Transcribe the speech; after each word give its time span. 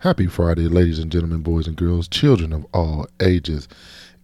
Happy 0.00 0.26
Friday, 0.26 0.66
ladies 0.66 0.98
and 0.98 1.12
gentlemen, 1.12 1.42
boys 1.42 1.66
and 1.66 1.76
girls, 1.76 2.08
children 2.08 2.54
of 2.54 2.64
all 2.72 3.06
ages. 3.20 3.68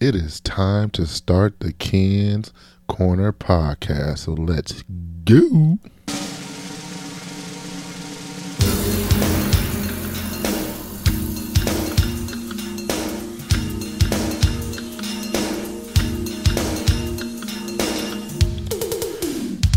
It 0.00 0.14
is 0.14 0.40
time 0.40 0.88
to 0.92 1.04
start 1.04 1.60
the 1.60 1.74
Ken's 1.74 2.50
Corner 2.88 3.30
podcast. 3.30 4.20
So 4.20 4.32
let's 4.32 4.82
go. 5.26 5.76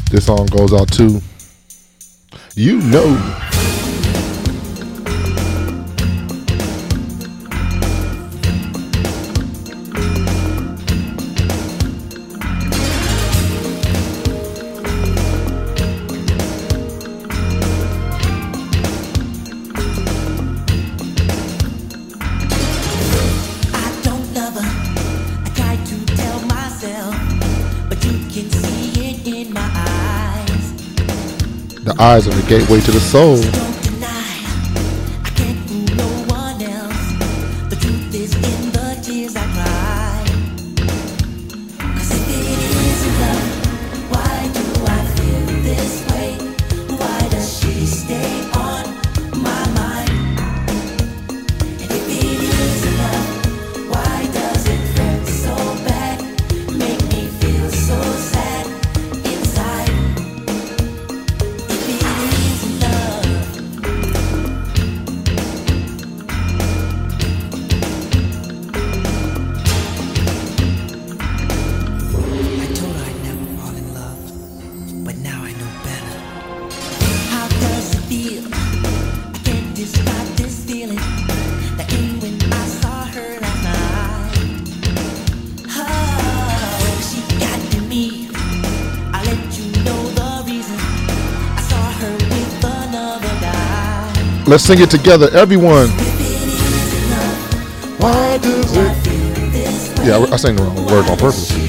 This 0.10 0.26
song 0.28 0.46
goes 0.46 0.72
out 0.72 0.90
to 0.94 1.22
you 2.56 2.78
know. 2.84 3.48
Eyes 32.00 32.28
are 32.28 32.32
the 32.32 32.48
gateway 32.48 32.80
to 32.80 32.92
the 32.92 33.00
soul. 33.00 33.69
Let's 94.50 94.64
sing 94.64 94.82
it 94.82 94.90
together, 94.90 95.30
everyone. 95.34 95.90
It 95.92 96.18
Why 98.00 98.40
does 98.40 98.76
I 98.76 98.94
feel 98.96 99.52
this 99.52 100.00
way? 100.00 100.08
Yeah, 100.08 100.18
I, 100.18 100.34
I 100.34 100.38
sang 100.38 100.56
the 100.56 100.64
wrong 100.64 100.88
word 100.88 101.08
on 101.08 101.18
purpose. 101.20 101.52
It 101.54 101.60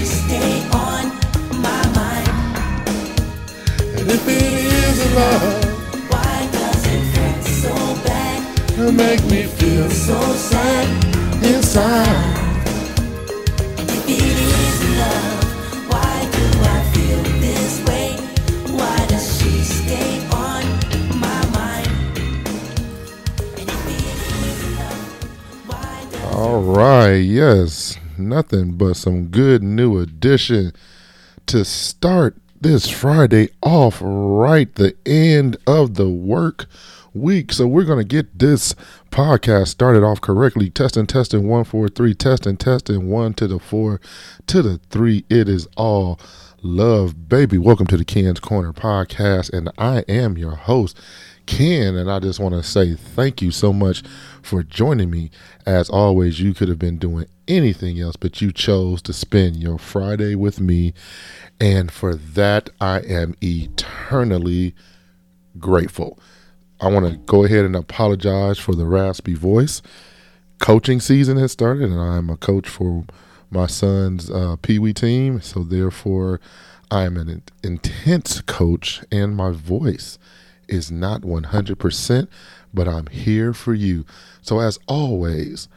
it 4.09 4.21
it 8.79 8.93
make 8.93 9.23
me 9.31 9.43
feel 9.45 9.91
So 9.91 10.19
sad. 10.37 10.89
inside. 11.45 12.50
All 26.41 26.63
right, 26.63 27.17
yes, 27.17 27.99
nothing 28.17 28.79
but 28.79 28.95
some 28.95 29.27
good 29.27 29.63
New 29.63 29.99
Edition 29.99 30.73
to 31.45 31.67
start 31.67 32.35
this 32.59 32.89
Friday 32.89 33.51
off 33.63 33.99
right 34.01 34.75
the 34.75 34.97
end 35.05 35.59
of 35.67 35.97
the 35.97 36.09
work 36.09 36.65
week. 37.13 37.53
So 37.53 37.67
we're 37.67 37.85
gonna 37.85 38.05
get 38.05 38.39
this 38.39 38.75
podcast 39.11 39.69
started 39.69 40.03
off 40.03 40.23
correctly. 40.23 40.71
Testing, 40.71 41.07
testing, 41.07 41.47
one, 41.47 41.65
four, 41.65 41.91
three, 41.91 42.15
testing, 42.15 42.57
testing, 42.57 43.11
one 43.11 43.35
to 43.35 43.47
the 43.47 43.59
four, 43.59 44.01
to 44.47 44.63
the 44.63 44.79
three. 44.89 45.27
It 45.29 45.47
is 45.47 45.69
all 45.77 46.19
love, 46.63 47.29
baby. 47.29 47.59
Welcome 47.59 47.87
to 47.89 47.99
the 47.99 48.05
Ken's 48.05 48.41
Corner 48.41 48.73
podcast, 48.73 49.53
and 49.53 49.71
I 49.77 50.05
am 50.09 50.39
your 50.39 50.55
host. 50.55 50.99
Ken, 51.45 51.97
and 51.97 52.11
I 52.11 52.21
just 52.21 52.39
want 52.39 52.55
to 52.55 52.63
say 52.63 52.95
thank 52.95 53.43
you 53.43 53.51
so 53.51 53.73
much 53.73 54.05
for 54.43 54.63
joining 54.63 55.11
me. 55.11 55.31
As 55.67 55.91
always, 55.91 56.41
you 56.41 56.55
could 56.55 56.69
have 56.69 56.79
been 56.79 56.99
doing 56.99 57.27
anything 57.49 58.01
else, 58.01 58.17
but 58.17 58.41
you 58.41 58.53
chose 58.53 59.03
to 59.03 59.13
spend 59.13 59.57
your 59.57 59.79
Friday 59.79 60.35
with 60.35 60.61
me. 60.61 60.95
And 61.61 61.91
for 61.91 62.15
that, 62.15 62.71
I 62.81 63.01
am 63.01 63.35
eternally 63.43 64.75
grateful. 65.59 66.19
I 66.81 66.89
want 66.89 67.07
to 67.07 67.19
go 67.19 67.45
ahead 67.45 67.65
and 67.65 67.77
apologize 67.77 68.59
for 68.59 68.75
the 68.75 68.87
raspy 68.87 69.35
voice. 69.35 69.83
Coaching 70.59 71.01
season 71.01 71.37
has 71.37 71.53
started, 71.53 71.91
and 71.91 72.01
I'm 72.01 72.31
a 72.31 72.37
coach 72.37 72.69
for 72.69 73.05
my 73.51 73.67
son's 73.67 74.31
uh, 74.31 74.57
Pee 74.63 74.79
Wee 74.79 74.95
team. 74.95 75.41
So, 75.41 75.63
therefore, 75.63 76.41
I'm 76.91 77.17
an 77.17 77.43
intense 77.63 78.41
coach, 78.43 79.03
and 79.13 79.37
my 79.37 79.51
voice 79.51 80.19
is 80.69 80.91
not 80.91 81.23
100%, 81.23 82.29
but 82.73 82.89
I'm 82.89 83.07
here 83.07 83.53
for 83.53 83.75
you. 83.75 84.05
So, 84.43 84.61
as 84.61 84.79
always, 84.87 85.69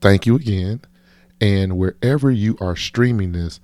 thank 0.00 0.26
you 0.26 0.36
again. 0.36 0.82
And 1.40 1.78
wherever 1.78 2.30
you 2.30 2.56
are 2.60 2.76
streaming 2.76 3.32
this, 3.32 3.60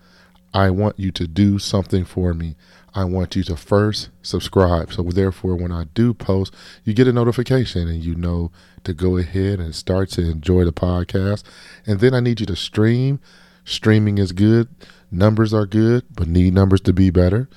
I 0.54 0.70
want 0.70 0.98
you 0.98 1.10
to 1.12 1.26
do 1.26 1.58
something 1.58 2.04
for 2.04 2.32
me. 2.32 2.56
I 2.94 3.04
want 3.04 3.36
you 3.36 3.42
to 3.44 3.56
first 3.56 4.08
subscribe. 4.22 4.92
So, 4.92 5.02
therefore, 5.02 5.56
when 5.56 5.72
I 5.72 5.84
do 5.94 6.14
post, 6.14 6.54
you 6.84 6.94
get 6.94 7.08
a 7.08 7.12
notification 7.12 7.88
and 7.88 8.02
you 8.02 8.14
know 8.14 8.50
to 8.84 8.94
go 8.94 9.16
ahead 9.16 9.60
and 9.60 9.74
start 9.74 10.10
to 10.10 10.22
enjoy 10.22 10.64
the 10.64 10.72
podcast. 10.72 11.42
And 11.86 12.00
then 12.00 12.14
I 12.14 12.20
need 12.20 12.40
you 12.40 12.46
to 12.46 12.56
stream. 12.56 13.20
Streaming 13.66 14.18
is 14.18 14.30
good, 14.30 14.68
numbers 15.10 15.52
are 15.52 15.66
good, 15.66 16.04
but 16.14 16.28
need 16.28 16.54
numbers 16.54 16.80
to 16.82 16.92
be 16.92 17.10
better. 17.10 17.48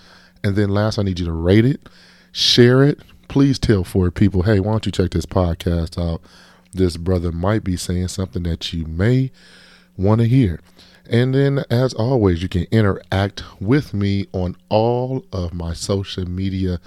And 0.44 0.56
then 0.56 0.69
last, 0.69 0.97
I 0.97 1.03
need 1.03 1.19
you 1.19 1.25
to 1.25 1.31
rate 1.31 1.66
it, 1.66 1.88
share 2.31 2.83
it. 2.83 3.00
Please 3.29 3.59
tell 3.59 3.84
four 3.84 4.09
people, 4.09 4.41
hey, 4.41 4.59
why 4.59 4.72
don't 4.72 4.85
you 4.88 4.91
check 4.91 5.12
this 5.12 5.28
podcast 5.28 6.01
out? 6.03 6.19
This 6.73 6.97
brother 6.97 7.31
might 7.31 7.63
be 7.63 7.78
saying 7.78 8.09
something 8.09 8.44
that 8.44 8.73
you 8.73 8.85
may 8.85 9.31
want 9.95 10.19
to 10.19 10.28
hear. 10.28 10.59
And 11.07 11.35
then, 11.35 11.63
as 11.69 11.94
always, 11.94 12.41
you 12.41 12.50
can 12.50 12.66
interact 12.72 13.44
with 13.62 13.94
me 13.94 14.25
on 14.34 14.56
all 14.68 15.25
of 15.31 15.53
my 15.53 15.73
social 15.73 16.28
media 16.28 16.79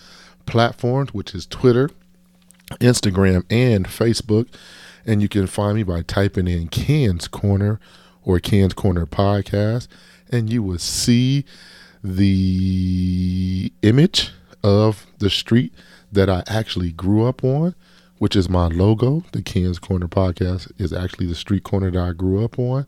platforms, 0.44 1.14
which 1.14 1.32
is 1.32 1.46
Twitter, 1.46 1.90
Instagram, 2.80 3.44
and 3.48 3.86
Facebook. 3.86 4.48
And 5.06 5.22
you 5.22 5.28
can 5.28 5.46
find 5.46 5.76
me 5.76 5.84
by 5.84 6.02
typing 6.02 6.48
in 6.48 6.68
Ken's 6.68 7.28
Corner 7.28 7.78
or 8.24 8.40
Ken's 8.40 8.74
Corner 8.74 9.06
Podcast, 9.06 9.86
and 10.30 10.50
you 10.52 10.62
will 10.62 10.78
see 10.78 11.44
the 12.02 13.72
image 13.82 14.32
of 14.64 15.06
the 15.18 15.30
street 15.30 15.72
that 16.12 16.30
I 16.30 16.44
actually 16.46 16.92
grew 16.92 17.24
up 17.24 17.42
on, 17.42 17.74
which 18.18 18.36
is 18.36 18.48
my 18.48 18.68
logo. 18.68 19.24
The 19.32 19.42
Ken's 19.42 19.80
Corner 19.80 20.06
Podcast 20.06 20.70
is 20.78 20.92
actually 20.92 21.26
the 21.26 21.34
street 21.34 21.64
corner 21.64 21.90
that 21.90 22.00
I 22.00 22.12
grew 22.12 22.44
up 22.44 22.56
on. 22.58 22.86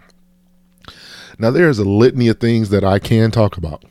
Now, 1.38 1.50
there's 1.50 1.78
a 1.78 1.84
litany 1.84 2.28
of 2.28 2.38
things 2.38 2.70
that 2.70 2.84
I 2.84 2.98
can 2.98 3.30
talk 3.30 3.56
about 3.56 3.84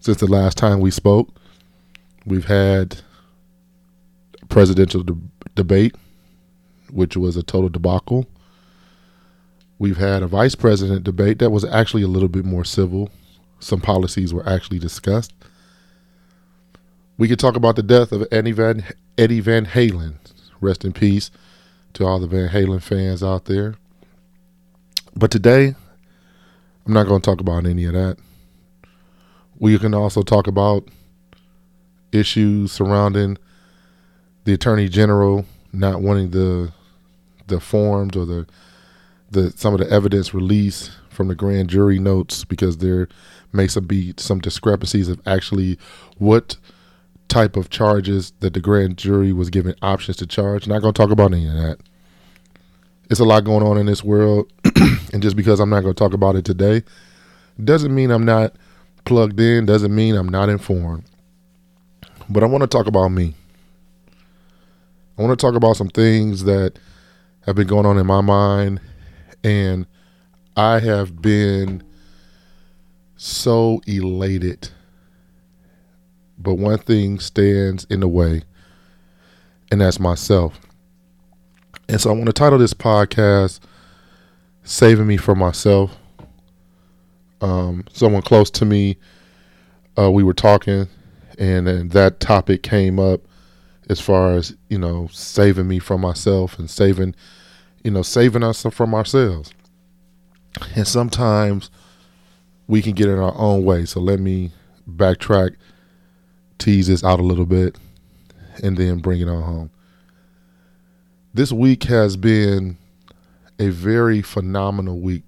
since 0.00 0.18
the 0.18 0.26
last 0.26 0.58
time 0.58 0.80
we 0.80 0.90
spoke. 0.90 1.28
We've 2.26 2.46
had 2.46 3.00
a 4.42 4.46
presidential 4.46 5.02
de- 5.02 5.16
debate, 5.54 5.94
which 6.90 7.16
was 7.16 7.36
a 7.36 7.42
total 7.42 7.68
debacle. 7.68 8.26
We've 9.78 9.98
had 9.98 10.22
a 10.22 10.26
vice 10.26 10.54
president 10.54 11.04
debate 11.04 11.38
that 11.38 11.50
was 11.50 11.64
actually 11.64 12.02
a 12.02 12.08
little 12.08 12.28
bit 12.28 12.44
more 12.44 12.64
civil. 12.64 13.10
Some 13.60 13.80
policies 13.80 14.34
were 14.34 14.46
actually 14.48 14.78
discussed. 14.78 15.32
We 17.16 17.28
could 17.28 17.38
talk 17.38 17.56
about 17.56 17.76
the 17.76 17.82
death 17.82 18.12
of 18.12 18.26
Eddie 18.32 18.52
Van 18.52 18.84
Eddie 19.16 19.40
Van 19.40 19.66
Halen. 19.66 20.14
Rest 20.60 20.84
in 20.84 20.92
peace 20.92 21.30
to 21.94 22.04
all 22.04 22.18
the 22.18 22.26
Van 22.26 22.48
Halen 22.48 22.82
fans 22.82 23.22
out 23.22 23.46
there. 23.46 23.74
But 25.14 25.30
today, 25.30 25.74
I'm 26.86 26.92
not 26.92 27.06
going 27.06 27.20
to 27.20 27.30
talk 27.30 27.40
about 27.40 27.66
any 27.66 27.84
of 27.84 27.92
that. 27.92 28.16
We 29.58 29.78
can 29.78 29.94
also 29.94 30.22
talk 30.22 30.46
about 30.46 30.88
issues 32.12 32.72
surrounding 32.72 33.38
the 34.44 34.54
attorney 34.54 34.88
general 34.88 35.44
not 35.72 36.00
wanting 36.00 36.30
the 36.30 36.72
the 37.46 37.60
forms 37.60 38.16
or 38.16 38.24
the 38.24 38.46
the 39.30 39.52
some 39.56 39.74
of 39.74 39.80
the 39.80 39.90
evidence 39.90 40.34
released 40.34 40.90
from 41.08 41.28
the 41.28 41.34
grand 41.34 41.68
jury 41.70 41.98
notes 41.98 42.44
because 42.44 42.78
there 42.78 43.08
may 43.52 43.66
some 43.66 43.86
be 43.86 44.14
some 44.16 44.40
discrepancies 44.40 45.08
of 45.08 45.20
actually 45.26 45.78
what 46.18 46.56
type 47.28 47.56
of 47.56 47.70
charges 47.70 48.32
that 48.40 48.54
the 48.54 48.60
grand 48.60 48.96
jury 48.96 49.32
was 49.32 49.50
given 49.50 49.74
options 49.82 50.16
to 50.16 50.26
charge. 50.26 50.66
Not 50.66 50.80
going 50.80 50.92
to 50.92 51.00
talk 51.00 51.10
about 51.10 51.32
any 51.32 51.46
of 51.46 51.54
that. 51.54 51.78
It's 53.08 53.20
a 53.20 53.24
lot 53.24 53.44
going 53.44 53.62
on 53.62 53.76
in 53.76 53.86
this 53.86 54.04
world, 54.04 54.52
and 55.12 55.22
just 55.22 55.36
because 55.36 55.60
I'm 55.60 55.70
not 55.70 55.80
going 55.80 55.94
to 55.94 55.98
talk 55.98 56.14
about 56.14 56.36
it 56.36 56.44
today, 56.44 56.82
doesn't 57.62 57.94
mean 57.94 58.10
I'm 58.10 58.24
not 58.24 58.54
plugged 59.04 59.38
in. 59.40 59.66
Doesn't 59.66 59.94
mean 59.94 60.14
I'm 60.16 60.28
not 60.28 60.48
informed. 60.48 61.04
But 62.28 62.42
I 62.42 62.46
want 62.46 62.62
to 62.62 62.68
talk 62.68 62.86
about 62.86 63.08
me. 63.08 63.34
I 65.18 65.22
want 65.22 65.38
to 65.38 65.44
talk 65.44 65.54
about 65.54 65.76
some 65.76 65.88
things 65.88 66.44
that 66.44 66.78
have 67.42 67.56
been 67.56 67.66
going 67.66 67.86
on 67.86 67.98
in 67.98 68.06
my 68.06 68.20
mind, 68.20 68.80
and 69.44 69.86
I 70.56 70.78
have 70.78 71.20
been 71.20 71.82
so 73.16 73.82
elated. 73.86 74.70
But 76.38 76.54
one 76.54 76.78
thing 76.78 77.18
stands 77.18 77.84
in 77.90 78.00
the 78.00 78.08
way, 78.08 78.42
and 79.70 79.80
that's 79.80 80.00
myself. 80.00 80.58
And 81.88 82.00
so 82.00 82.10
I 82.10 82.12
want 82.14 82.26
to 82.26 82.32
title 82.32 82.58
this 82.58 82.72
podcast 82.72 83.60
Saving 84.62 85.06
Me 85.06 85.16
from 85.16 85.38
Myself. 85.38 85.96
Um, 87.40 87.84
someone 87.92 88.22
close 88.22 88.50
to 88.50 88.64
me, 88.64 88.98
uh, 89.98 90.10
we 90.10 90.22
were 90.22 90.34
talking, 90.34 90.88
and, 91.38 91.66
and 91.66 91.90
that 91.92 92.20
topic 92.20 92.62
came 92.62 92.98
up 92.98 93.22
as 93.88 94.00
far 94.00 94.34
as, 94.34 94.54
you 94.68 94.78
know, 94.78 95.08
saving 95.10 95.66
me 95.66 95.78
from 95.78 96.00
myself 96.02 96.58
and 96.58 96.68
saving, 96.70 97.14
you 97.82 97.90
know, 97.90 98.02
saving 98.02 98.44
us 98.44 98.62
from 98.70 98.94
ourselves. 98.94 99.52
And 100.76 100.86
sometimes 100.86 101.70
we 102.66 102.82
can 102.82 102.92
get 102.92 103.08
in 103.08 103.18
our 103.18 103.34
own 103.36 103.64
way. 103.64 103.84
So 103.86 104.00
let 104.00 104.20
me 104.20 104.52
backtrack, 104.88 105.56
tease 106.58 106.86
this 106.86 107.02
out 107.02 107.20
a 107.20 107.24
little 107.24 107.46
bit, 107.46 107.78
and 108.62 108.76
then 108.76 108.98
bring 108.98 109.20
it 109.20 109.28
on 109.28 109.42
home. 109.42 109.70
This 111.32 111.52
week 111.52 111.84
has 111.84 112.16
been 112.16 112.76
a 113.60 113.68
very 113.68 114.22
phenomenal 114.22 114.98
week. 114.98 115.22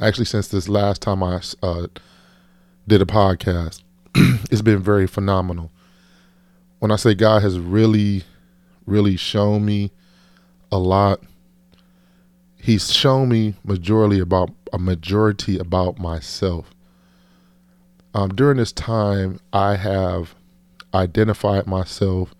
Actually, 0.00 0.26
since 0.26 0.48
this 0.48 0.68
last 0.68 1.00
time 1.00 1.22
I 1.22 1.40
uh, 1.62 1.86
did 2.86 3.00
a 3.00 3.06
podcast, 3.06 3.82
it's 4.14 4.60
been 4.60 4.82
very 4.82 5.06
phenomenal. 5.06 5.70
When 6.80 6.90
I 6.90 6.96
say 6.96 7.14
God 7.14 7.42
has 7.42 7.58
really, 7.58 8.24
really 8.84 9.16
shown 9.16 9.64
me 9.64 9.92
a 10.70 10.78
lot, 10.78 11.20
He's 12.58 12.92
shown 12.92 13.28
me 13.28 13.54
majority 13.62 14.18
about 14.18 14.50
a 14.72 14.78
majority 14.78 15.56
about 15.56 16.00
myself. 16.00 16.74
Um, 18.12 18.30
during 18.30 18.56
this 18.56 18.72
time, 18.72 19.38
I 19.52 19.76
have 19.76 20.34
identified 20.92 21.68
myself 21.68 22.34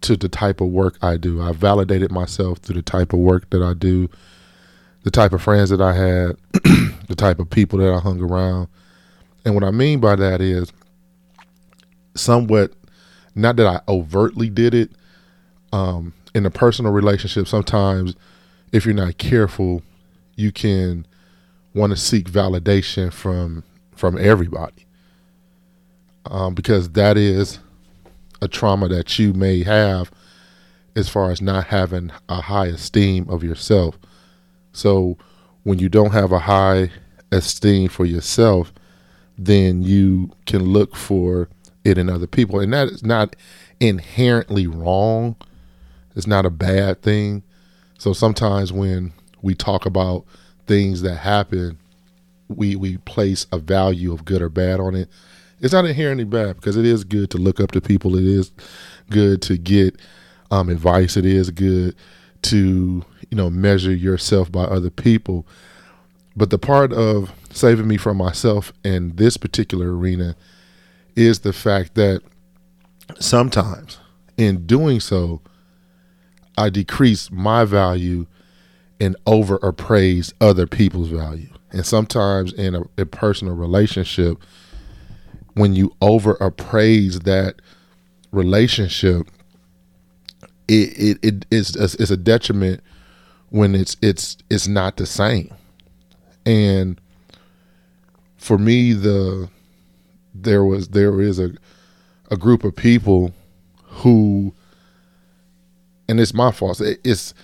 to 0.00 0.16
the 0.16 0.28
type 0.28 0.60
of 0.60 0.68
work 0.68 0.98
I 1.00 1.16
do. 1.16 1.40
I 1.40 1.52
validated 1.52 2.10
myself 2.10 2.58
through 2.58 2.76
the 2.76 2.82
type 2.82 3.12
of 3.12 3.20
work 3.20 3.48
that 3.50 3.62
I 3.62 3.74
do, 3.74 4.08
the 5.02 5.10
type 5.10 5.32
of 5.32 5.42
friends 5.42 5.70
that 5.70 5.80
I 5.80 5.94
had, 5.94 6.36
the 7.08 7.14
type 7.16 7.38
of 7.38 7.50
people 7.50 7.78
that 7.78 7.92
I 7.92 7.98
hung 7.98 8.20
around. 8.20 8.68
And 9.44 9.54
what 9.54 9.64
I 9.64 9.70
mean 9.70 10.00
by 10.00 10.16
that 10.16 10.40
is 10.40 10.72
somewhat, 12.14 12.72
not 13.34 13.56
that 13.56 13.66
I 13.66 13.80
overtly 13.88 14.50
did 14.50 14.74
it, 14.74 14.90
um, 15.72 16.12
in 16.34 16.44
a 16.46 16.50
personal 16.50 16.92
relationship, 16.92 17.48
sometimes 17.48 18.14
if 18.72 18.84
you're 18.84 18.94
not 18.94 19.18
careful, 19.18 19.82
you 20.36 20.52
can 20.52 21.06
want 21.74 21.90
to 21.90 21.96
seek 21.96 22.30
validation 22.30 23.12
from 23.12 23.62
from 23.94 24.16
everybody 24.18 24.86
um, 26.26 26.54
because 26.54 26.90
that 26.90 27.16
is 27.16 27.58
a 28.40 28.48
trauma 28.48 28.88
that 28.88 29.18
you 29.18 29.32
may 29.32 29.62
have 29.62 30.10
as 30.96 31.08
far 31.08 31.30
as 31.30 31.42
not 31.42 31.66
having 31.66 32.10
a 32.28 32.40
high 32.40 32.66
esteem 32.66 33.28
of 33.28 33.44
yourself. 33.44 33.98
So 34.72 35.16
when 35.62 35.78
you 35.78 35.88
don't 35.88 36.12
have 36.12 36.32
a 36.32 36.38
high 36.38 36.90
esteem 37.32 37.88
for 37.88 38.04
yourself, 38.04 38.72
then 39.36 39.82
you 39.82 40.30
can 40.46 40.64
look 40.64 40.96
for 40.96 41.48
it 41.84 41.98
in 41.98 42.10
other 42.10 42.26
people. 42.26 42.60
And 42.60 42.72
that 42.72 42.88
is 42.88 43.02
not 43.02 43.36
inherently 43.80 44.66
wrong. 44.66 45.36
It's 46.14 46.26
not 46.26 46.44
a 46.44 46.50
bad 46.50 47.02
thing. 47.02 47.42
So 47.98 48.12
sometimes 48.12 48.72
when 48.72 49.12
we 49.42 49.54
talk 49.54 49.86
about 49.86 50.24
things 50.66 51.02
that 51.02 51.16
happen, 51.16 51.78
we 52.48 52.76
we 52.76 52.96
place 52.98 53.46
a 53.52 53.58
value 53.58 54.12
of 54.12 54.24
good 54.24 54.42
or 54.42 54.48
bad 54.48 54.80
on 54.80 54.94
it. 54.94 55.08
It's 55.60 55.72
not 55.72 55.84
inherently 55.84 56.24
bad 56.24 56.56
because 56.56 56.76
it 56.76 56.84
is 56.84 57.04
good 57.04 57.30
to 57.30 57.38
look 57.38 57.60
up 57.60 57.72
to 57.72 57.80
people. 57.80 58.16
It 58.16 58.24
is 58.24 58.50
good 59.10 59.42
to 59.42 59.58
get 59.58 59.96
um, 60.50 60.68
advice. 60.68 61.16
It 61.16 61.26
is 61.26 61.50
good 61.50 61.94
to 62.42 63.04
you 63.30 63.36
know 63.36 63.50
measure 63.50 63.94
yourself 63.94 64.50
by 64.50 64.64
other 64.64 64.90
people. 64.90 65.46
But 66.36 66.50
the 66.50 66.58
part 66.58 66.92
of 66.92 67.32
saving 67.50 67.88
me 67.88 67.96
from 67.96 68.16
myself 68.16 68.72
in 68.84 69.16
this 69.16 69.36
particular 69.36 69.96
arena 69.96 70.36
is 71.16 71.40
the 71.40 71.52
fact 71.52 71.94
that 71.96 72.22
sometimes 73.18 73.98
in 74.36 74.66
doing 74.66 75.00
so, 75.00 75.40
I 76.56 76.70
decrease 76.70 77.30
my 77.30 77.64
value 77.64 78.26
and 79.00 79.16
over 79.26 79.56
appraise 79.56 80.32
other 80.40 80.66
people's 80.66 81.08
value. 81.08 81.48
And 81.72 81.86
sometimes 81.86 82.52
in 82.52 82.74
a, 82.74 82.82
a 82.98 83.06
personal 83.06 83.54
relationship, 83.54 84.38
when 85.54 85.74
you 85.74 85.94
over 86.00 86.32
appraise 86.34 87.20
that 87.20 87.56
relationship, 88.32 89.28
it, 90.68 91.18
it, 91.18 91.18
it 91.22 91.46
is 91.50 91.74
it's 91.76 92.10
a 92.10 92.16
detriment 92.16 92.80
when 93.50 93.74
it's 93.74 93.96
it's 94.00 94.36
it's 94.48 94.66
not 94.66 94.96
the 94.96 95.06
same. 95.06 95.52
And 96.46 97.00
for 98.36 98.56
me, 98.56 98.92
the 98.92 99.50
there 100.34 100.64
was 100.64 100.88
there 100.88 101.20
is 101.20 101.38
a 101.38 101.50
a 102.30 102.36
group 102.36 102.64
of 102.64 102.74
people 102.74 103.34
who, 103.84 104.54
and 106.08 106.20
it's 106.20 106.32
my 106.32 106.50
fault. 106.52 106.80
It's 106.80 107.34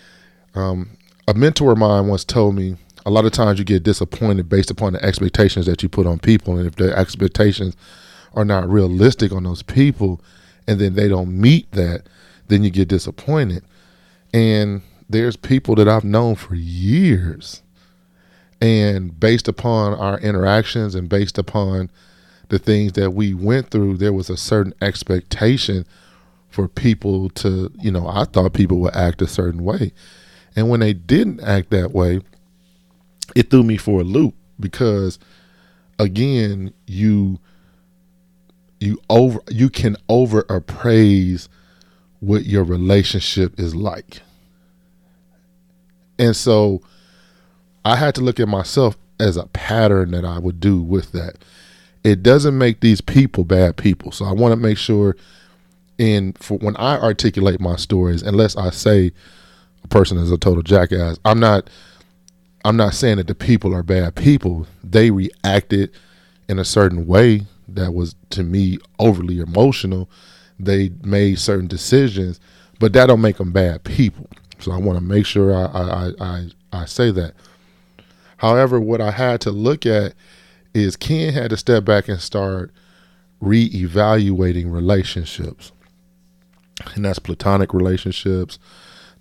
um, 0.55 0.97
a 1.29 1.35
mentor 1.35 1.73
of 1.73 1.79
mine 1.79 2.07
once 2.07 2.25
told 2.25 2.55
me 2.55 2.77
a 3.05 3.11
lot 3.11 3.25
of 3.25 3.33
times 3.33 3.59
you 3.59 3.65
get 3.65 3.83
disappointed 3.83 4.49
based 4.49 4.71
upon 4.71 4.93
the 4.93 5.05
expectations 5.05 5.67
that 5.67 5.83
you 5.83 5.89
put 5.89 6.07
on 6.07 6.19
people, 6.19 6.57
and 6.57 6.67
if 6.67 6.77
the 6.77 6.97
expectations 6.97 7.77
are 8.35 8.45
not 8.45 8.69
realistic 8.69 9.33
on 9.33 9.45
those 9.45 9.63
people, 9.63 10.21
and 10.67 10.81
then 10.81 10.95
they 10.95 11.09
don't 11.09 11.39
meet 11.41 11.71
that, 11.73 12.03
then 12.49 12.63
you 12.63 12.71
get 12.71 12.89
disappointed. 12.89 13.65
And 14.33 14.83
there's 15.09 15.37
people 15.37 15.75
that 15.77 15.89
I've 15.89 16.05
known 16.05 16.35
for 16.35 16.55
years, 16.55 17.63
and 18.61 19.19
based 19.19 19.49
upon 19.49 19.95
our 19.95 20.19
interactions 20.21 20.95
and 20.95 21.09
based 21.09 21.39
upon 21.39 21.91
the 22.49 22.59
things 22.59 22.93
that 22.93 23.11
we 23.11 23.35
went 23.35 23.71
through, 23.71 23.97
there 23.97 24.13
was 24.13 24.31
a 24.31 24.37
certain 24.37 24.75
expectation 24.81 25.87
for 26.49 26.69
people 26.69 27.29
to, 27.31 27.71
you 27.81 27.91
know, 27.91 28.07
I 28.09 28.25
thought 28.25 28.55
people 28.55 28.79
would 28.79 28.97
act 28.97 29.21
a 29.21 29.27
certain 29.27 29.63
way. 29.63 29.93
And 30.55 30.71
when 30.71 30.81
they 30.81 30.95
didn't 30.95 31.41
act 31.41 31.71
that 31.71 31.93
way, 31.93 32.21
it 33.35 33.51
threw 33.51 33.63
me 33.63 33.77
for 33.77 34.01
a 34.01 34.05
loop 34.05 34.35
because 34.59 35.19
again, 35.99 36.73
you 36.87 37.39
you 38.81 38.99
over 39.11 39.41
you 39.49 39.69
can 39.69 39.97
over 40.09 40.45
appraise 40.49 41.49
what 42.21 42.47
your 42.47 42.65
relationship 42.65 43.59
is 43.59 43.75
like. 43.75 44.23
And 46.19 46.37
so 46.37 46.83
I 47.85 47.97
had 47.97 48.15
to 48.17 48.23
look 48.23 48.41
at 48.41 48.49
myself 48.49 48.97
as 49.21 49.37
a 49.37 49.47
pattern 49.49 50.13
that 50.13 50.25
I 50.25 50.39
would 50.39 50.61
do 50.61 50.83
with 50.83 51.13
that. 51.13 51.37
It 52.05 52.23
doesn't 52.23 52.57
make 52.59 52.81
these 52.81 53.01
people 53.01 53.45
bad 53.45 53.77
people. 53.77 54.13
So 54.13 54.25
I 54.27 54.33
want 54.33 54.53
to 54.53 54.57
make 54.57 54.79
sure 54.79 55.17
And 55.99 56.39
for 56.39 56.59
when 56.59 56.77
I 56.77 56.99
articulate 56.99 57.61
my 57.61 57.77
stories, 57.77 58.23
unless 58.23 58.57
I 58.57 58.71
say 58.71 59.13
a 59.85 59.89
person 59.89 60.19
is 60.19 60.33
a 60.33 60.39
total 60.39 60.63
jackass, 60.63 61.19
I'm 61.25 61.41
not 61.41 61.71
I'm 62.65 62.77
not 62.77 62.95
saying 62.95 63.19
that 63.19 63.29
the 63.29 63.35
people 63.35 63.75
are 63.75 63.85
bad 63.85 64.17
people. 64.17 64.67
They 64.85 65.11
reacted 65.11 65.93
in 66.49 66.59
a 66.59 66.65
certain 66.65 67.07
way 67.07 67.47
that 67.69 67.95
was 67.95 68.17
to 68.31 68.43
me 68.45 68.79
overly 68.99 69.41
emotional. 69.41 70.11
They 70.61 70.91
made 71.05 71.39
certain 71.39 71.69
decisions, 71.69 72.41
but 72.81 72.93
that 72.95 73.07
don't 73.07 73.21
make 73.23 73.39
them 73.39 73.53
bad 73.53 73.85
people. 73.85 74.29
So 74.59 74.73
I 74.73 74.79
want 74.79 74.99
to 74.99 75.05
make 75.05 75.27
sure 75.27 75.55
I, 75.55 75.65
I, 75.67 76.11
I, 76.21 76.49
I 76.73 76.85
say 76.85 77.11
that. 77.13 77.35
However, 78.39 78.81
what 78.81 79.01
I 79.01 79.11
had 79.11 79.41
to 79.43 79.51
look 79.51 79.87
at 79.87 80.15
is 80.75 80.97
Ken 80.97 81.33
had 81.33 81.51
to 81.51 81.57
step 81.57 81.85
back 81.85 82.09
and 82.09 82.21
start 82.21 82.71
reevaluating 83.43 84.73
relationships. 84.73 85.73
And 86.95 87.05
that's 87.05 87.19
platonic 87.19 87.73
relationships, 87.73 88.59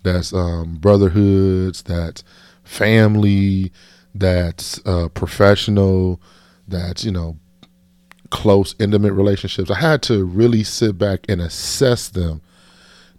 that's 0.02 0.32
um, 0.32 0.76
brotherhoods, 0.76 1.82
that's 1.82 2.22
family, 2.64 3.72
that's 4.14 4.84
uh, 4.86 5.08
professional, 5.08 6.20
that's, 6.68 7.04
you 7.04 7.12
know, 7.12 7.38
close, 8.30 8.74
intimate 8.78 9.12
relationships. 9.12 9.70
I 9.70 9.78
had 9.78 10.02
to 10.02 10.24
really 10.24 10.64
sit 10.64 10.98
back 10.98 11.24
and 11.28 11.40
assess 11.40 12.08
them 12.08 12.42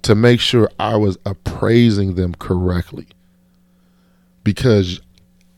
to 0.08 0.16
make 0.16 0.40
sure 0.40 0.72
I 0.80 0.96
was 0.96 1.18
appraising 1.26 2.16
them 2.16 2.34
correctly. 2.34 3.08
Because, 4.42 5.02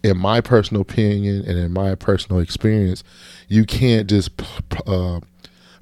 in 0.04 0.18
my 0.18 0.42
personal 0.42 0.82
opinion 0.82 1.46
and 1.46 1.56
in 1.56 1.72
my 1.72 1.94
personal 1.94 2.42
experience, 2.42 3.04
you 3.48 3.64
can't 3.64 4.10
just 4.10 4.32
uh, 4.88 5.20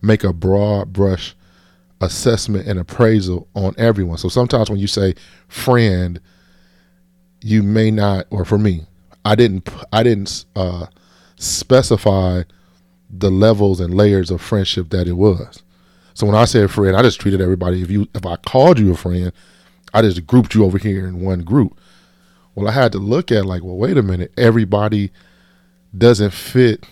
make 0.02 0.26
a 0.26 0.34
broad 0.34 0.92
brush 0.92 1.34
assessment 2.02 2.68
and 2.68 2.78
appraisal 2.78 3.48
on 3.56 3.74
everyone. 3.78 4.18
So 4.18 4.28
sometimes 4.28 4.70
when 4.70 4.80
you 4.80 4.88
say 4.88 5.16
friend, 5.48 6.20
you 7.40 7.64
may 7.64 7.90
not, 7.90 8.26
or 8.32 8.44
for 8.44 8.58
me, 8.58 8.86
I 9.24 9.36
didn't, 9.36 9.70
I 9.94 10.04
didn't 10.04 10.44
uh, 10.58 10.88
specify 11.38 12.44
the 13.10 13.32
levels 13.32 13.80
and 13.80 13.94
layers 13.94 14.30
of 14.30 14.42
friendship 14.42 14.90
that 14.90 15.08
it 15.08 15.14
was. 15.14 15.64
So 16.18 16.26
when 16.26 16.36
I 16.36 16.46
said 16.46 16.72
friend, 16.72 16.98
I 16.98 17.04
just 17.04 17.22
treated 17.22 17.42
everybody. 17.42 17.84
If 17.84 17.92
you 17.92 18.08
if 18.16 18.26
I 18.26 18.38
called 18.38 18.80
you 18.80 18.92
a 18.92 18.98
friend, 18.98 19.32
I 19.94 20.02
just 20.02 20.26
grouped 20.26 20.56
you 20.56 20.66
over 20.66 20.80
here 20.80 21.08
in 21.08 21.20
one 21.20 21.44
group. 21.44 21.80
Well, 22.56 22.68
I 22.68 22.72
had 22.72 22.92
to 22.94 22.98
look 22.98 23.32
at 23.32 23.46
like, 23.46 23.64
well, 23.64 23.78
wait 23.78 23.98
a 23.98 24.02
minute, 24.02 24.34
everybody 24.36 25.12
doesn't 25.96 26.32
fit 26.32 26.88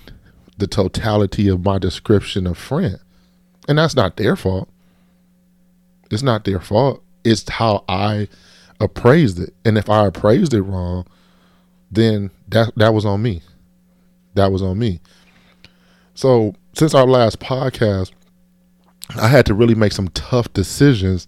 the 0.60 0.68
totality 0.68 1.48
of 1.48 1.66
my 1.66 1.80
description 1.80 2.46
of 2.46 2.56
friend. 2.56 3.00
And 3.68 3.80
that's 3.80 3.96
not 3.96 4.18
their 4.18 4.36
fault. 4.36 4.70
It's 6.12 6.22
not 6.22 6.46
their 6.46 6.60
fault. 6.60 7.02
It's 7.24 7.50
how 7.50 7.84
I 7.90 8.28
appraised 8.80 9.40
it. 9.40 9.56
And 9.66 9.76
if 9.76 9.90
I 9.90 10.06
appraised 10.06 10.54
it 10.54 10.62
wrong, 10.62 11.08
then 11.90 12.30
that 12.50 12.74
that 12.76 12.94
was 12.94 13.08
on 13.08 13.24
me. 13.24 13.42
That 14.36 14.52
was 14.52 14.62
on 14.62 14.78
me. 14.78 15.00
So 16.14 16.54
since 16.74 16.94
our 16.94 17.08
last 17.08 17.40
podcast, 17.40 18.12
I 19.12 19.28
had 19.28 19.46
to 19.48 19.54
really 19.54 19.76
make 19.76 19.92
some 19.92 20.10
tough 20.10 20.52
decisions 20.54 21.28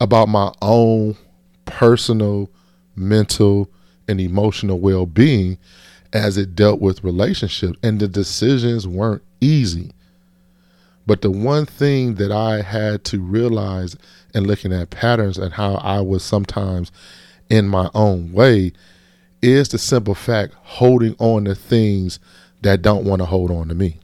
about 0.00 0.28
my 0.28 0.52
own 0.62 1.16
personal, 1.64 2.50
mental, 2.94 3.70
and 4.08 4.20
emotional 4.20 4.80
well 4.80 5.06
being 5.06 5.58
as 6.12 6.36
it 6.36 6.54
dealt 6.54 6.80
with 6.80 7.04
relationships. 7.04 7.78
And 7.82 8.00
the 8.00 8.08
decisions 8.08 8.86
weren't 8.86 9.22
easy. 9.40 9.92
But 11.06 11.22
the 11.22 11.30
one 11.30 11.66
thing 11.66 12.16
that 12.16 12.30
I 12.30 12.62
had 12.62 13.04
to 13.04 13.20
realize 13.20 13.96
in 14.34 14.44
looking 14.44 14.72
at 14.72 14.90
patterns 14.90 15.38
and 15.38 15.52
how 15.52 15.74
I 15.76 16.00
was 16.00 16.22
sometimes 16.22 16.92
in 17.48 17.68
my 17.68 17.90
own 17.94 18.32
way 18.32 18.72
is 19.42 19.68
the 19.70 19.78
simple 19.78 20.14
fact 20.14 20.54
holding 20.62 21.16
on 21.18 21.46
to 21.46 21.54
things 21.54 22.20
that 22.62 22.82
don't 22.82 23.04
want 23.04 23.22
to 23.22 23.26
hold 23.26 23.50
on 23.50 23.68
to 23.68 23.74
me. 23.74 23.98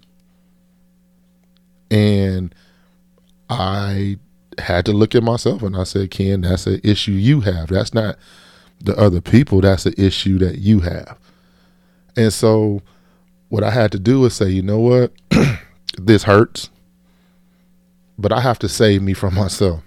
And 1.90 2.54
I 3.48 4.18
had 4.58 4.86
to 4.86 4.92
look 4.92 5.14
at 5.14 5.22
myself 5.22 5.62
and 5.62 5.76
I 5.76 5.84
said, 5.84 6.10
Ken, 6.10 6.42
that's 6.42 6.66
an 6.66 6.80
issue 6.82 7.12
you 7.12 7.40
have. 7.42 7.68
That's 7.68 7.94
not 7.94 8.16
the 8.80 8.96
other 8.98 9.20
people, 9.20 9.60
that's 9.60 9.86
an 9.86 9.94
issue 9.96 10.38
that 10.38 10.58
you 10.58 10.80
have. 10.80 11.18
And 12.16 12.32
so 12.32 12.82
what 13.48 13.62
I 13.62 13.70
had 13.70 13.92
to 13.92 13.98
do 13.98 14.24
is 14.24 14.34
say, 14.34 14.48
you 14.48 14.62
know 14.62 14.78
what? 14.78 15.12
this 15.98 16.24
hurts, 16.24 16.70
but 18.18 18.32
I 18.32 18.40
have 18.40 18.58
to 18.60 18.68
save 18.68 19.02
me 19.02 19.14
from 19.14 19.34
myself. 19.34 19.82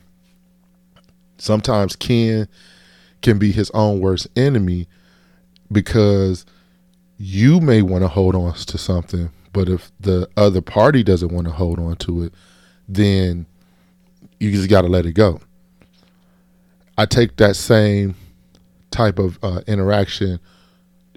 Sometimes 1.38 1.96
Ken 1.96 2.48
can 3.22 3.38
be 3.38 3.52
his 3.52 3.70
own 3.72 4.00
worst 4.00 4.28
enemy 4.36 4.88
because 5.72 6.46
you 7.18 7.60
may 7.60 7.82
want 7.82 8.04
to 8.04 8.08
hold 8.08 8.36
on 8.36 8.54
to 8.54 8.78
something, 8.78 9.30
but 9.54 9.70
if 9.70 9.92
the 10.00 10.28
other 10.38 10.62
party 10.62 11.04
doesn't 11.04 11.32
want 11.32 11.48
to 11.48 11.54
hold 11.54 11.80
on 11.80 11.96
to 11.98 12.24
it, 12.24 12.34
then 12.88 13.46
you 14.40 14.52
just 14.52 14.70
got 14.70 14.82
to 14.82 14.88
let 14.88 15.06
it 15.06 15.14
go. 15.14 15.40
I 16.98 17.06
take 17.06 17.38
that 17.38 17.56
same 17.56 18.16
type 18.92 19.20
of 19.20 19.40
uh, 19.44 19.62
interaction 19.68 20.40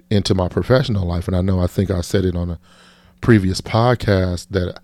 into 0.09 0.35
my 0.35 0.47
professional 0.47 1.05
life, 1.05 1.27
and 1.27 1.35
I 1.35 1.41
know 1.41 1.59
I 1.59 1.67
think 1.67 1.91
I 1.91 2.01
said 2.01 2.25
it 2.25 2.35
on 2.35 2.51
a 2.51 2.59
previous 3.21 3.61
podcast 3.61 4.49
that 4.49 4.79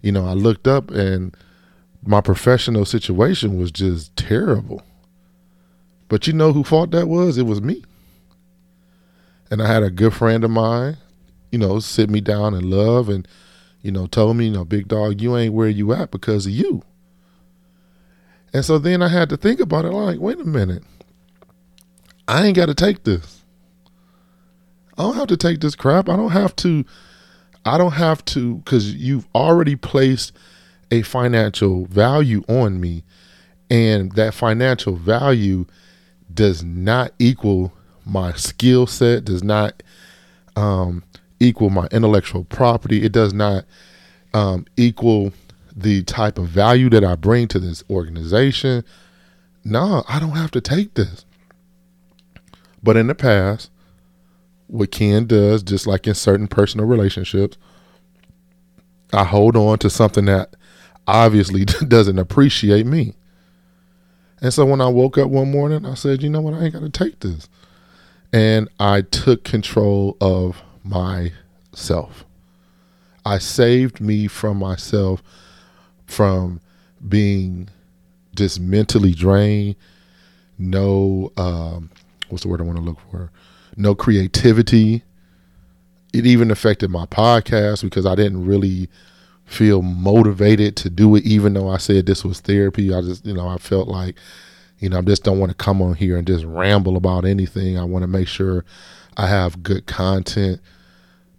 you 0.00 0.12
know 0.12 0.26
I 0.26 0.32
looked 0.32 0.66
up 0.66 0.90
and 0.90 1.36
my 2.04 2.20
professional 2.20 2.84
situation 2.84 3.58
was 3.58 3.70
just 3.70 4.16
terrible. 4.16 4.82
But 6.08 6.26
you 6.26 6.32
know 6.32 6.52
who 6.52 6.64
fault 6.64 6.90
that 6.90 7.08
was? 7.08 7.38
It 7.38 7.46
was 7.46 7.62
me. 7.62 7.84
And 9.50 9.62
I 9.62 9.66
had 9.66 9.82
a 9.82 9.90
good 9.90 10.12
friend 10.12 10.44
of 10.44 10.50
mine, 10.50 10.96
you 11.50 11.58
know, 11.58 11.78
sit 11.78 12.10
me 12.10 12.20
down 12.20 12.54
in 12.54 12.70
love 12.70 13.08
and, 13.08 13.26
you 13.82 13.92
know, 13.92 14.06
told 14.06 14.36
me, 14.36 14.46
you 14.46 14.50
know, 14.50 14.64
big 14.64 14.88
dog, 14.88 15.20
you 15.20 15.36
ain't 15.36 15.54
where 15.54 15.68
you 15.68 15.92
at 15.92 16.10
because 16.10 16.46
of 16.46 16.52
you. 16.52 16.82
And 18.52 18.64
so 18.64 18.78
then 18.78 19.02
I 19.02 19.08
had 19.08 19.28
to 19.30 19.36
think 19.36 19.60
about 19.60 19.84
it 19.84 19.92
like, 19.92 20.18
wait 20.20 20.40
a 20.40 20.44
minute. 20.44 20.82
I 22.28 22.46
ain't 22.46 22.56
got 22.56 22.66
to 22.66 22.74
take 22.74 23.04
this. 23.04 23.42
I 24.98 25.02
don't 25.02 25.16
have 25.16 25.28
to 25.28 25.36
take 25.36 25.60
this 25.60 25.74
crap. 25.74 26.08
I 26.08 26.16
don't 26.16 26.32
have 26.32 26.54
to 26.56 26.84
I 27.64 27.78
don't 27.78 27.92
have 27.92 28.24
to 28.26 28.60
cuz 28.64 28.94
you've 28.94 29.26
already 29.34 29.76
placed 29.76 30.32
a 30.90 31.02
financial 31.02 31.86
value 31.86 32.44
on 32.48 32.80
me 32.80 33.04
and 33.70 34.12
that 34.12 34.34
financial 34.34 34.96
value 34.96 35.64
does 36.32 36.62
not 36.62 37.12
equal 37.18 37.72
my 38.04 38.32
skill 38.32 38.86
set, 38.86 39.24
does 39.24 39.42
not 39.42 39.82
um, 40.56 41.02
equal 41.40 41.70
my 41.70 41.86
intellectual 41.90 42.44
property. 42.44 43.02
It 43.02 43.12
does 43.12 43.32
not 43.32 43.64
um, 44.34 44.66
equal 44.76 45.32
the 45.74 46.02
type 46.02 46.38
of 46.38 46.48
value 46.48 46.90
that 46.90 47.04
I 47.04 47.16
bring 47.16 47.48
to 47.48 47.58
this 47.58 47.82
organization. 47.90 48.84
No, 49.64 50.04
I 50.08 50.18
don't 50.18 50.36
have 50.36 50.50
to 50.52 50.60
take 50.60 50.94
this. 50.94 51.24
But 52.82 52.96
in 52.96 53.06
the 53.06 53.14
past, 53.14 53.70
what 54.66 54.90
Ken 54.90 55.26
does, 55.26 55.62
just 55.62 55.86
like 55.86 56.06
in 56.06 56.14
certain 56.14 56.48
personal 56.48 56.86
relationships, 56.86 57.56
I 59.12 59.24
hold 59.24 59.56
on 59.56 59.78
to 59.78 59.90
something 59.90 60.24
that 60.24 60.56
obviously 61.06 61.64
doesn't 61.88 62.18
appreciate 62.18 62.86
me. 62.86 63.14
And 64.40 64.52
so 64.52 64.64
when 64.66 64.80
I 64.80 64.88
woke 64.88 65.18
up 65.18 65.30
one 65.30 65.50
morning, 65.50 65.86
I 65.86 65.94
said, 65.94 66.22
you 66.22 66.28
know 66.28 66.40
what, 66.40 66.54
I 66.54 66.64
ain't 66.64 66.72
got 66.72 66.80
to 66.80 66.90
take 66.90 67.20
this. 67.20 67.48
And 68.32 68.68
I 68.80 69.02
took 69.02 69.44
control 69.44 70.16
of 70.20 70.62
myself. 70.82 72.24
I 73.24 73.38
saved 73.38 74.00
me 74.00 74.26
from 74.26 74.56
myself 74.56 75.22
from 76.12 76.60
being 77.08 77.68
just 78.34 78.60
mentally 78.60 79.12
drained, 79.12 79.76
no, 80.58 81.32
um, 81.36 81.90
what's 82.28 82.42
the 82.42 82.48
word 82.48 82.60
I 82.60 82.64
want 82.64 82.78
to 82.78 82.84
look 82.84 82.98
for? 83.10 83.30
No 83.76 83.94
creativity. 83.94 85.02
It 86.12 86.26
even 86.26 86.50
affected 86.50 86.90
my 86.90 87.06
podcast 87.06 87.82
because 87.82 88.06
I 88.06 88.14
didn't 88.14 88.44
really 88.44 88.88
feel 89.44 89.82
motivated 89.82 90.76
to 90.76 90.90
do 90.90 91.16
it, 91.16 91.24
even 91.24 91.54
though 91.54 91.68
I 91.68 91.78
said 91.78 92.06
this 92.06 92.24
was 92.24 92.40
therapy. 92.40 92.94
I 92.94 93.00
just, 93.00 93.24
you 93.24 93.34
know, 93.34 93.48
I 93.48 93.56
felt 93.58 93.88
like, 93.88 94.16
you 94.78 94.88
know, 94.88 94.98
I 94.98 95.02
just 95.02 95.24
don't 95.24 95.38
want 95.38 95.50
to 95.50 95.56
come 95.56 95.80
on 95.82 95.94
here 95.94 96.16
and 96.16 96.26
just 96.26 96.44
ramble 96.44 96.96
about 96.96 97.24
anything. 97.24 97.78
I 97.78 97.84
want 97.84 98.02
to 98.02 98.08
make 98.08 98.28
sure 98.28 98.64
I 99.16 99.26
have 99.26 99.62
good 99.62 99.86
content. 99.86 100.60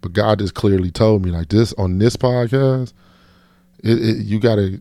But 0.00 0.12
God 0.12 0.40
just 0.40 0.54
clearly 0.54 0.90
told 0.90 1.24
me, 1.24 1.30
like 1.30 1.48
this 1.48 1.72
on 1.74 1.98
this 1.98 2.16
podcast, 2.16 2.92
it, 3.84 4.02
it, 4.02 4.16
you 4.24 4.40
got 4.40 4.56
to 4.56 4.80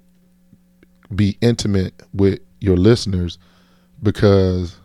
be 1.13 1.38
intimate 1.41 2.01
with 2.13 2.39
your 2.60 2.77
listeners 2.77 3.38
because 4.01 4.77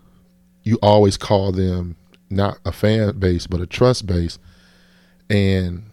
you 0.64 0.78
always 0.82 1.16
call 1.16 1.52
them 1.52 1.96
not 2.28 2.58
a 2.66 2.72
fan 2.72 3.18
base, 3.18 3.46
but 3.46 3.60
a 3.60 3.66
trust 3.66 4.06
base. 4.06 4.38
And 5.30 5.84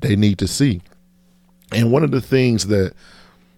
they 0.00 0.16
need 0.16 0.38
to 0.38 0.48
see 0.48 0.80
and 1.72 1.92
one 1.92 2.04
of 2.04 2.10
the 2.10 2.20
things 2.20 2.66
that 2.68 2.94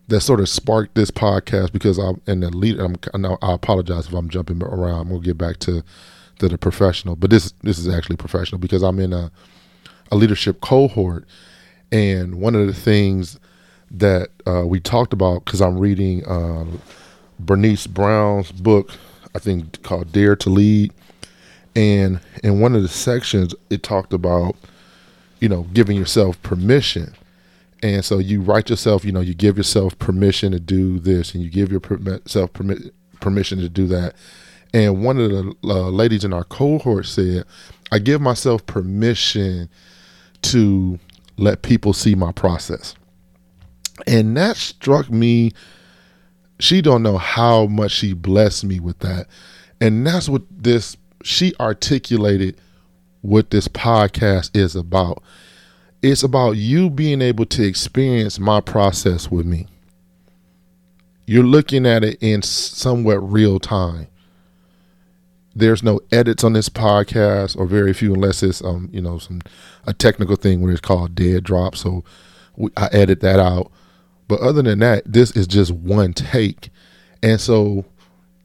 that 0.09 0.21
sort 0.21 0.41
of 0.41 0.49
sparked 0.49 0.95
this 0.95 1.11
podcast 1.11 1.73
because 1.73 1.99
I'm 1.99 2.21
and 2.27 2.43
the 2.43 2.51
lead 2.51 2.79
I'm, 2.79 2.97
I 3.15 3.53
apologize 3.53 4.07
if 4.07 4.13
I'm 4.13 4.29
jumping 4.29 4.63
around. 4.63 5.09
we'll 5.09 5.21
get 5.21 5.39
back 5.39 5.59
to 5.61 5.83
to 6.39 6.49
the 6.49 6.59
professional, 6.59 7.17
but 7.17 7.31
this 7.31 7.53
this 7.63 7.79
is 7.79 7.89
actually 7.89 8.17
professional 8.17 8.59
because 8.59 8.83
I'm 8.83 8.99
in 8.99 9.13
a 9.13 9.31
a 10.11 10.17
leadership 10.17 10.61
cohort, 10.61 11.25
and 11.91 12.35
one 12.41 12.55
of 12.55 12.67
the 12.67 12.75
things 12.75 13.39
that 13.93 14.31
uh, 14.47 14.65
we 14.67 14.81
talked 14.81 15.13
about 15.13 15.45
because 15.45 15.61
I'm 15.61 15.79
reading 15.79 16.25
uh, 16.25 16.65
Brené 17.43 17.89
Brown's 17.89 18.51
book, 18.53 18.93
I 19.35 19.39
think 19.39 19.83
called 19.83 20.13
Dare 20.13 20.37
to 20.37 20.51
Lead, 20.51 20.93
and 21.77 22.21
in 22.43 22.61
one 22.61 22.75
of 22.75 22.83
the 22.83 22.89
sections 22.89 23.55
it 23.71 23.83
talked 23.83 24.13
about 24.13 24.57
you 25.41 25.49
know 25.49 25.65
giving 25.73 25.97
yourself 25.97 26.43
permission. 26.43 27.15
And 27.85 28.05
so 28.05 28.19
you 28.19 28.41
write 28.41 28.71
yourself, 28.71 29.05
you 29.05 29.11
know, 29.11 29.21
you 29.21 29.35
give 29.35 29.57
yourself 29.57 29.99
permission 29.99 30.53
to 30.53 30.61
do 30.61 31.01
this, 31.01 31.35
and 31.35 31.43
you 31.43 31.51
give 31.51 31.73
yourself 31.73 32.53
permission 32.53 33.59
to 33.59 33.69
do 33.69 33.89
that. 33.89 34.15
And 34.73 35.05
one 35.05 35.19
of 35.19 35.31
the 35.31 35.55
uh, 35.65 35.89
ladies 35.89 36.25
in 36.25 36.33
our 36.33 36.45
cohort 36.45 37.07
said, 37.07 37.45
"I 37.91 37.99
give 37.99 38.21
myself 38.21 38.65
permission 38.67 39.69
to 40.43 40.99
let 41.37 41.63
people 41.63 41.93
see 41.93 42.15
my 42.15 42.31
process," 42.31 42.95
and 44.07 44.37
that 44.37 44.57
struck 44.57 45.11
me. 45.11 45.53
She 46.61 46.81
don't 46.81 47.03
know 47.03 47.19
how 47.19 47.67
much 47.67 47.93
she 47.93 48.13
blessed 48.13 48.65
me 48.65 48.79
with 48.79 48.99
that, 49.01 49.27
and 49.81 50.07
that's 50.07 50.29
what 50.29 50.43
this 50.51 50.97
she 51.23 51.55
articulated 51.59 52.61
what 53.21 53.51
this 53.51 53.69
podcast 53.69 54.57
is 54.57 54.75
about 54.75 55.23
it's 56.03 56.25
about 56.25 56.53
you 56.53 56.91
being 56.91 57.23
able 57.23 57.47
to 57.47 57.65
experience 57.65 58.39
my 58.39 58.61
process 58.61 59.31
with 59.31 59.47
me. 59.47 59.69
You're 61.27 61.45
looking 61.45 61.87
at 61.87 62.03
it 62.03 62.19
in 62.21 62.43
somewhat 62.43 63.19
real 63.19 63.61
time. 63.61 64.09
There's 65.55 65.83
no 65.83 66.01
edits 66.11 66.43
on 66.43 66.55
this 66.55 66.69
podcast, 66.69 67.57
or 67.57 67.67
very 67.67 67.93
few, 67.93 68.15
unless 68.15 68.43
it's 68.43 68.65
um, 68.65 68.89
you 68.93 69.01
know, 69.01 69.19
some 69.19 69.43
a 69.87 69.93
technical 69.93 70.35
thing 70.35 70.61
where 70.61 70.73
it's 70.73 70.81
called 70.81 71.15
dead 71.15 71.45
drop. 71.45 71.77
So 71.77 72.05
I 72.77 72.89
edit 72.91 73.21
that 73.21 73.39
out. 73.39 73.71
But 74.33 74.41
other 74.41 74.63
than 74.63 74.79
that, 74.79 75.03
this 75.05 75.33
is 75.33 75.47
just 75.47 75.73
one 75.73 76.15
take. 76.15 76.71
And 77.23 77.39
so 77.39 77.85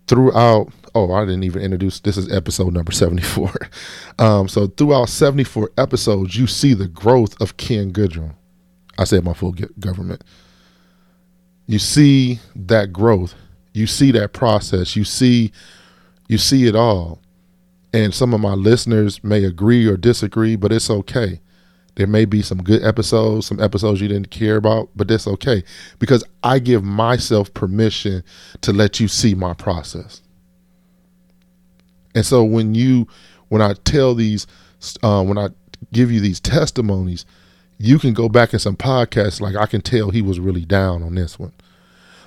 throughout 0.06 0.68
oh 0.96 1.14
i 1.14 1.24
didn't 1.24 1.44
even 1.44 1.62
introduce 1.62 2.00
this 2.00 2.16
is 2.16 2.32
episode 2.32 2.74
number 2.74 2.94
74 2.94 3.52
um, 4.20 4.48
so 4.48 4.68
throughout 4.68 5.10
74 5.10 5.70
episodes 5.78 6.38
you 6.38 6.48
see 6.48 6.74
the 6.74 6.88
growth 6.88 7.40
of 7.42 7.56
ken 7.58 7.92
goodrum. 7.92 8.34
I 8.98 9.06
said 9.06 9.24
my 9.24 9.34
full 9.34 9.56
government. 9.80 10.24
You 11.68 11.80
see 11.80 12.40
that 12.56 12.92
growth. 12.92 13.34
You 13.74 13.88
see 13.88 14.12
that 14.12 14.34
process. 14.34 14.98
You 14.98 15.06
see 15.06 15.54
you 16.28 16.38
see 16.38 16.68
it 16.68 16.76
all. 16.76 17.22
And 17.94 18.14
some 18.14 18.34
of 18.34 18.42
my 18.42 18.56
listeners 18.56 19.24
may 19.24 19.46
agree 19.46 19.88
or 19.88 19.96
disagree 19.96 20.58
but 20.58 20.74
it's 20.74 20.90
okay 20.90 21.40
there 21.98 22.06
may 22.06 22.26
be 22.26 22.44
some 22.44 22.62
good 22.62 22.84
episodes, 22.84 23.48
some 23.48 23.60
episodes 23.60 24.00
you 24.00 24.08
didn't 24.08 24.30
care 24.30 24.56
about, 24.56 24.88
but 24.96 25.08
that's 25.08 25.28
okay 25.28 25.64
because 25.98 26.24
I 26.44 26.60
give 26.60 26.84
myself 26.84 27.52
permission 27.56 28.24
to 28.62 28.72
let 28.72 29.00
you 29.00 29.08
see 29.08 29.34
my 29.34 29.56
process. 29.56 30.22
And 32.14 32.24
so 32.24 32.44
when 32.44 32.76
you, 32.76 33.08
when 33.48 33.64
I 33.64 33.74
tell 33.84 34.14
these, 34.14 34.46
uh, 35.02 35.24
when 35.24 35.40
I 35.40 35.50
give 35.92 36.12
you 36.12 36.20
these 36.20 36.40
testimonies, 36.40 37.26
you 37.80 37.98
can 37.98 38.14
go 38.14 38.30
back 38.30 38.54
in 38.54 38.60
some 38.60 38.76
podcasts. 38.76 39.42
Like 39.42 39.56
I 39.56 39.66
can 39.66 39.82
tell 39.82 40.12
he 40.12 40.22
was 40.22 40.40
really 40.40 40.66
down 40.66 41.02
on 41.02 41.16
this 41.16 41.40
one. 41.40 41.54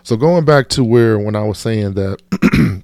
So 0.02 0.16
going 0.16 0.44
back 0.44 0.68
to 0.70 0.82
where 0.82 1.16
when 1.16 1.36
I 1.36 1.44
was 1.44 1.58
saying 1.58 1.94
that 1.94 2.82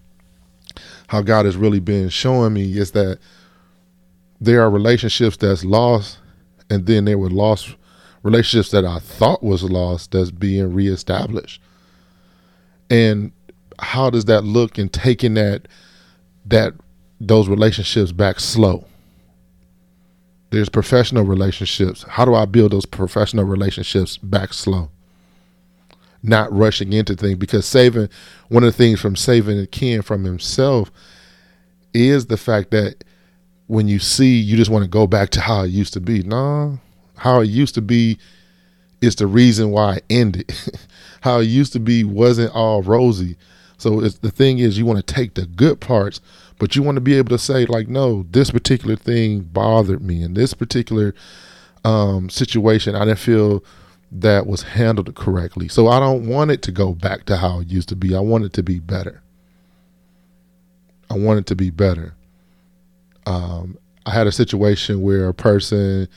how 1.09 1.21
God 1.23 1.47
has 1.47 1.57
really 1.57 1.81
been 1.81 2.11
showing 2.11 2.53
me 2.53 2.79
is 2.79 2.93
that 2.93 3.19
there 4.41 4.63
are 4.63 4.71
relationships 4.71 5.37
that's 5.37 5.65
lost 5.65 6.19
and 6.71 6.87
then 6.87 7.05
there 7.05 7.19
were 7.19 7.31
lost 7.31 7.75
relationships 8.23 8.71
that 8.71 8.85
I 8.85 8.99
thought 8.99 9.43
was 9.43 9.63
lost 9.63 10.13
that's 10.13 10.31
being 10.31 10.73
reestablished. 10.75 11.61
And 12.91 13.33
how 13.79 14.11
does 14.11 14.25
that 14.27 14.43
look 14.43 14.79
in 14.79 14.89
taking 14.89 15.35
that 15.35 15.69
that 16.47 16.75
those 17.21 17.49
relationships 17.49 18.13
back 18.13 18.41
slow? 18.41 18.85
There's 20.51 20.69
professional 20.69 21.25
relationships. 21.25 22.05
How 22.09 22.25
do 22.25 22.35
I 22.35 22.45
build 22.45 22.73
those 22.73 22.87
professional 22.87 23.45
relationships 23.45 24.17
back 24.17 24.53
slow? 24.53 24.91
Not 26.23 26.53
rushing 26.53 26.93
into 26.93 27.15
things 27.15 27.37
because 27.37 27.67
saving 27.67 28.09
one 28.49 28.65
of 28.65 28.73
the 28.73 28.77
things 28.77 29.01
from 29.01 29.17
saving 29.17 29.65
Ken 29.69 30.03
from 30.03 30.25
himself 30.25 30.91
is 31.93 32.27
the 32.27 32.37
fact 32.37 32.71
that 32.71 33.05
when 33.67 33.89
you 33.89 33.99
see 33.99 34.37
you 34.37 34.57
just 34.57 34.71
want 34.71 34.85
to 34.85 34.91
go 34.91 35.07
back 35.07 35.31
to 35.31 35.41
how 35.41 35.63
it 35.63 35.69
used 35.69 35.93
to 35.95 36.01
be. 36.01 36.23
No, 36.23 36.79
how 37.17 37.41
it 37.41 37.47
used 37.47 37.75
to 37.75 37.83
be 37.83 38.19
is 39.01 39.17
the 39.17 39.27
reason 39.27 39.71
why 39.71 39.97
it 39.97 40.05
ended. 40.11 40.53
how 41.21 41.39
it 41.41 41.45
used 41.45 41.73
to 41.73 41.81
be 41.81 42.05
wasn't 42.05 42.55
all 42.55 42.83
rosy. 42.83 43.37
So 43.79 44.01
it's, 44.03 44.19
the 44.19 44.31
thing 44.31 44.59
is, 44.59 44.79
you 44.79 44.87
want 44.87 45.05
to 45.05 45.15
take 45.15 45.35
the 45.35 45.47
good 45.47 45.81
parts, 45.81 46.21
but 46.59 46.75
you 46.75 46.83
want 46.83 46.97
to 46.97 47.03
be 47.03 47.19
able 47.19 47.29
to 47.31 47.39
say, 47.39 47.67
like, 47.67 47.89
no, 47.89 48.25
this 48.31 48.51
particular 48.51 48.97
thing 48.97 49.41
bothered 49.41 50.03
me, 50.03 50.23
and 50.23 50.35
this 50.35 50.55
particular 50.55 51.15
um, 51.85 52.31
situation, 52.31 52.95
I 52.95 53.05
didn't 53.05 53.19
feel 53.19 53.63
that 54.11 54.47
was 54.47 54.63
handled 54.63 55.15
correctly. 55.15 55.69
So 55.69 55.89
I 55.89 56.01
don't 56.01 56.27
want 56.27 56.51
it 56.51 56.63
to 56.63 56.73
go 56.73 56.95
back 56.95 57.27
to 57.27 57.37
how 57.37 57.61
it 57.61 57.69
used 57.69 57.89
to 57.91 57.97
be. 57.97 58.15
I 58.15 58.21
want 58.21 58.45
it 58.45 58.53
to 58.55 58.63
be 58.63 58.79
better. 58.79 59.23
I 61.11 61.19
want 61.19 61.41
it 61.41 61.47
to 61.47 61.55
be 61.55 61.71
better. 61.71 62.15
Um, 63.27 63.79
I 64.07 64.11
had 64.11 64.27
a 64.27 64.33
situation 64.33 65.03
where 65.03 65.29
a 65.29 65.35
person, 65.35 66.09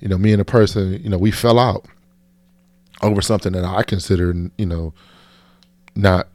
you 0.00 0.08
know, 0.08 0.18
me 0.18 0.32
and 0.32 0.42
a 0.42 0.44
person, 0.44 1.00
you 1.02 1.08
know, 1.08 1.18
we 1.18 1.30
fell 1.30 1.58
out 1.58 1.86
over 3.02 3.22
something 3.22 3.52
that 3.52 3.64
I 3.64 3.82
considered, 3.82 4.50
you 4.58 4.66
know, 4.66 4.92
not 5.94 6.28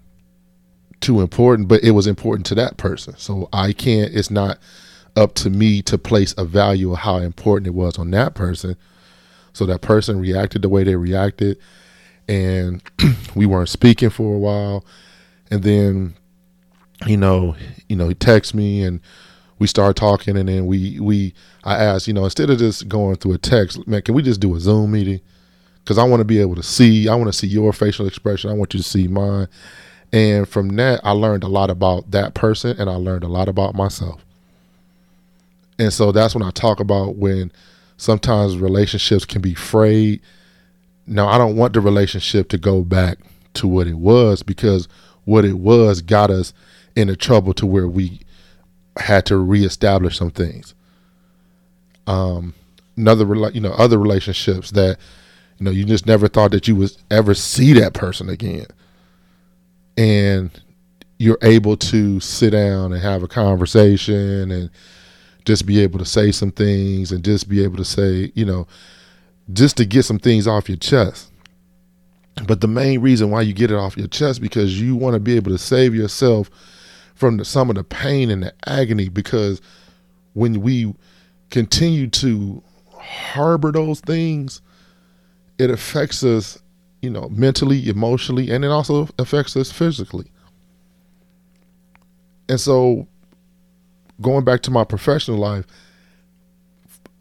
too 1.01 1.21
important, 1.21 1.67
but 1.67 1.83
it 1.83 1.91
was 1.91 2.07
important 2.07 2.45
to 2.47 2.55
that 2.55 2.77
person. 2.77 3.15
So 3.17 3.49
I 3.53 3.73
can't, 3.73 4.13
it's 4.13 4.31
not 4.31 4.57
up 5.15 5.33
to 5.35 5.49
me 5.49 5.81
to 5.83 5.97
place 5.97 6.33
a 6.37 6.45
value 6.45 6.91
of 6.93 6.99
how 6.99 7.17
important 7.17 7.67
it 7.67 7.73
was 7.73 7.97
on 7.97 8.11
that 8.11 8.35
person. 8.35 8.75
So 9.53 9.65
that 9.65 9.81
person 9.81 10.19
reacted 10.19 10.61
the 10.61 10.69
way 10.69 10.83
they 10.83 10.95
reacted, 10.95 11.57
and 12.27 12.81
we 13.35 13.45
weren't 13.45 13.69
speaking 13.69 14.09
for 14.09 14.35
a 14.35 14.37
while. 14.37 14.85
And 15.49 15.63
then, 15.63 16.15
you 17.05 17.17
know, 17.17 17.55
you 17.87 17.95
know, 17.95 18.09
he 18.09 18.15
texts 18.15 18.53
me 18.53 18.83
and 18.83 18.99
we 19.65 19.67
started 19.67 19.95
talking 19.95 20.37
and 20.37 20.47
then 20.47 20.67
we 20.67 20.99
we 20.99 21.33
I 21.63 21.83
asked, 21.83 22.07
you 22.07 22.13
know, 22.13 22.23
instead 22.23 22.51
of 22.51 22.59
just 22.59 22.87
going 22.87 23.15
through 23.15 23.33
a 23.33 23.39
text, 23.39 23.87
man, 23.87 24.03
can 24.03 24.13
we 24.13 24.21
just 24.21 24.39
do 24.39 24.55
a 24.55 24.59
Zoom 24.59 24.91
meeting? 24.91 25.21
Because 25.83 25.97
I 25.97 26.03
want 26.03 26.19
to 26.19 26.25
be 26.25 26.39
able 26.39 26.53
to 26.53 26.61
see, 26.61 27.09
I 27.09 27.15
want 27.15 27.29
to 27.29 27.33
see 27.33 27.47
your 27.47 27.73
facial 27.73 28.05
expression. 28.05 28.51
I 28.51 28.53
want 28.53 28.75
you 28.75 28.79
to 28.79 28.87
see 28.87 29.07
mine. 29.07 29.47
And 30.13 30.47
from 30.47 30.75
that, 30.75 31.01
I 31.03 31.11
learned 31.13 31.43
a 31.43 31.47
lot 31.47 31.71
about 31.71 32.11
that 32.11 32.35
person 32.35 32.79
and 32.79 32.91
I 32.91 32.93
learned 32.93 33.23
a 33.23 33.27
lot 33.27 33.49
about 33.49 33.73
myself. 33.73 34.23
And 35.79 35.91
so 35.91 36.11
that's 36.11 36.35
when 36.35 36.43
I 36.43 36.51
talk 36.51 36.79
about 36.79 37.15
when 37.15 37.51
sometimes 37.97 38.59
relationships 38.59 39.25
can 39.25 39.41
be 39.41 39.55
frayed. 39.55 40.21
Now, 41.07 41.27
I 41.27 41.39
don't 41.39 41.55
want 41.55 41.73
the 41.73 41.81
relationship 41.81 42.49
to 42.49 42.59
go 42.59 42.83
back 42.83 43.17
to 43.55 43.67
what 43.67 43.87
it 43.87 43.97
was 43.97 44.43
because 44.43 44.87
what 45.23 45.43
it 45.43 45.57
was 45.57 46.03
got 46.03 46.29
us 46.29 46.53
into 46.95 47.15
trouble 47.15 47.55
to 47.55 47.65
where 47.65 47.87
we 47.87 48.19
had 48.97 49.25
to 49.27 49.37
reestablish 49.37 50.17
some 50.17 50.31
things. 50.31 50.73
Um, 52.07 52.53
another, 52.97 53.25
you 53.49 53.61
know, 53.61 53.73
other 53.73 53.97
relationships 53.97 54.71
that, 54.71 54.97
you 55.57 55.65
know, 55.65 55.71
you 55.71 55.85
just 55.85 56.05
never 56.05 56.27
thought 56.27 56.51
that 56.51 56.67
you 56.67 56.75
would 56.75 56.95
ever 57.09 57.33
see 57.33 57.73
that 57.73 57.93
person 57.93 58.29
again, 58.29 58.67
and 59.97 60.51
you're 61.17 61.37
able 61.41 61.77
to 61.77 62.19
sit 62.19 62.51
down 62.51 62.91
and 62.91 63.01
have 63.01 63.23
a 63.23 63.27
conversation 63.27 64.51
and 64.51 64.69
just 65.45 65.65
be 65.65 65.79
able 65.79 65.99
to 65.99 66.05
say 66.05 66.31
some 66.31 66.51
things 66.51 67.11
and 67.11 67.23
just 67.23 67.47
be 67.47 67.63
able 67.63 67.77
to 67.77 67.85
say, 67.85 68.31
you 68.35 68.43
know, 68.43 68.67
just 69.53 69.77
to 69.77 69.85
get 69.85 70.03
some 70.03 70.19
things 70.19 70.47
off 70.47 70.67
your 70.67 70.77
chest. 70.77 71.31
But 72.47 72.59
the 72.59 72.67
main 72.67 72.99
reason 72.99 73.31
why 73.31 73.41
you 73.41 73.53
get 73.53 73.71
it 73.71 73.77
off 73.77 73.95
your 73.95 74.07
chest 74.07 74.41
because 74.41 74.81
you 74.81 74.95
want 74.95 75.13
to 75.13 75.19
be 75.19 75.37
able 75.37 75.51
to 75.51 75.57
save 75.57 75.95
yourself 75.95 76.49
from 77.15 77.37
the, 77.37 77.45
some 77.45 77.69
of 77.69 77.75
the 77.75 77.83
pain 77.83 78.29
and 78.29 78.43
the 78.43 78.53
agony 78.67 79.09
because 79.09 79.61
when 80.33 80.61
we 80.61 80.93
continue 81.49 82.07
to 82.07 82.61
harbor 82.97 83.71
those 83.71 84.01
things, 84.01 84.61
it 85.57 85.69
affects 85.69 86.23
us, 86.23 86.59
you 87.01 87.09
know, 87.09 87.29
mentally, 87.29 87.87
emotionally, 87.89 88.51
and 88.51 88.65
it 88.65 88.69
also 88.69 89.07
affects 89.17 89.55
us 89.55 89.71
physically. 89.71 90.25
And 92.49 92.59
so, 92.59 93.07
going 94.21 94.43
back 94.43 94.61
to 94.63 94.71
my 94.71 94.83
professional 94.83 95.37
life, 95.37 95.65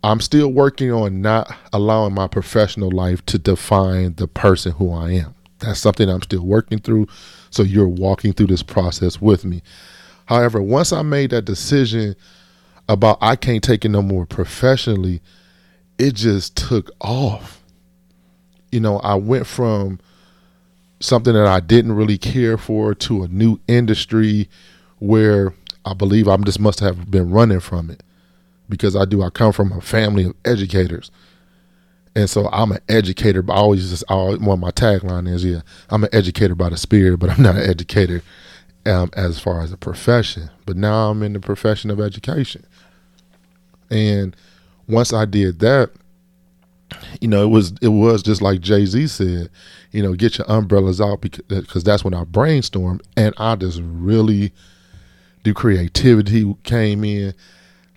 I'm 0.02 0.20
still 0.20 0.48
working 0.48 0.92
on 0.92 1.22
not 1.22 1.54
allowing 1.72 2.12
my 2.12 2.26
professional 2.26 2.90
life 2.90 3.24
to 3.26 3.38
define 3.38 4.16
the 4.16 4.28
person 4.28 4.72
who 4.72 4.92
I 4.92 5.12
am. 5.12 5.35
That's 5.61 5.80
something 5.80 6.11
I'm 6.11 6.20
still 6.22 6.44
working 6.44 6.78
through. 6.78 7.07
So 7.54 7.62
you're 7.62 7.86
walking 7.86 8.32
through 8.32 8.48
this 8.48 8.64
process 8.64 9.20
with 9.20 9.44
me. 9.44 9.62
However, 10.26 10.60
once 10.60 10.92
I 10.92 11.02
made 11.02 11.30
that 11.30 11.44
decision 11.44 12.16
about 12.88 13.18
I 13.20 13.36
can't 13.36 13.62
take 13.62 13.84
it 13.84 13.90
no 13.90 14.02
more 14.02 14.26
professionally, 14.26 15.22
it 15.96 16.16
just 16.16 16.56
took 16.56 16.90
off. 17.00 17.62
You 18.72 18.80
know, 18.80 18.98
I 18.98 19.14
went 19.14 19.46
from 19.46 20.00
something 20.98 21.32
that 21.32 21.46
I 21.46 21.60
didn't 21.60 21.92
really 21.92 22.18
care 22.18 22.58
for 22.58 22.92
to 22.92 23.22
a 23.22 23.28
new 23.28 23.60
industry 23.68 24.48
where 24.98 25.54
I 25.84 25.94
believe 25.94 26.26
I 26.26 26.36
just 26.38 26.58
must 26.58 26.80
have 26.80 27.08
been 27.08 27.30
running 27.30 27.60
from 27.60 27.88
it 27.88 28.02
because 28.68 28.96
I 28.96 29.04
do. 29.04 29.22
I 29.22 29.30
come 29.30 29.52
from 29.52 29.70
a 29.70 29.80
family 29.80 30.24
of 30.24 30.34
educators. 30.44 31.12
And 32.16 32.31
so 32.31 32.48
I'm 32.53 32.72
an 32.72 32.79
educator, 32.88 33.42
but 33.42 33.55
I 33.55 33.57
always 33.57 33.90
just, 33.90 34.05
I, 34.09 34.14
one 34.14 34.48
of 34.48 34.59
my 34.61 34.70
tagline 34.70 35.29
is, 35.29 35.44
yeah, 35.44 35.62
I'm 35.90 36.05
an 36.05 36.11
educator 36.12 36.55
by 36.55 36.68
the 36.68 36.77
spirit, 36.77 37.18
but 37.18 37.31
I'm 37.31 37.42
not 37.42 37.57
an 37.57 37.68
educator 37.68 38.22
um, 38.87 39.11
as 39.14 39.40
far 39.40 39.62
as 39.62 39.72
a 39.72 39.77
profession. 39.77 40.50
But 40.64 40.77
now 40.77 41.11
I'm 41.11 41.22
in 41.22 41.33
the 41.33 41.40
profession 41.40 41.90
of 41.90 42.00
education. 42.00 42.64
And 43.90 44.37
once 44.87 45.12
I 45.12 45.24
did 45.24 45.59
that, 45.61 45.90
you 47.20 47.29
know, 47.29 47.42
it 47.42 47.48
was 47.48 47.72
it 47.83 47.88
was 47.88 48.22
just 48.22 48.42
like 48.42 48.61
Jay 48.61 48.87
Z 48.87 49.09
said, 49.09 49.50
you 49.90 50.03
know, 50.03 50.14
get 50.14 50.38
your 50.38 50.46
umbrellas 50.48 51.00
out 51.00 51.20
because, 51.20 51.44
because 51.48 51.83
that's 51.83 52.05
when 52.05 52.14
I 52.14 52.24
brainstormed, 52.24 53.00
and 53.16 53.35
I 53.38 53.57
just 53.57 53.81
really 53.83 54.53
do 55.42 55.55
creativity 55.55 56.55
came 56.62 57.05
in. 57.05 57.35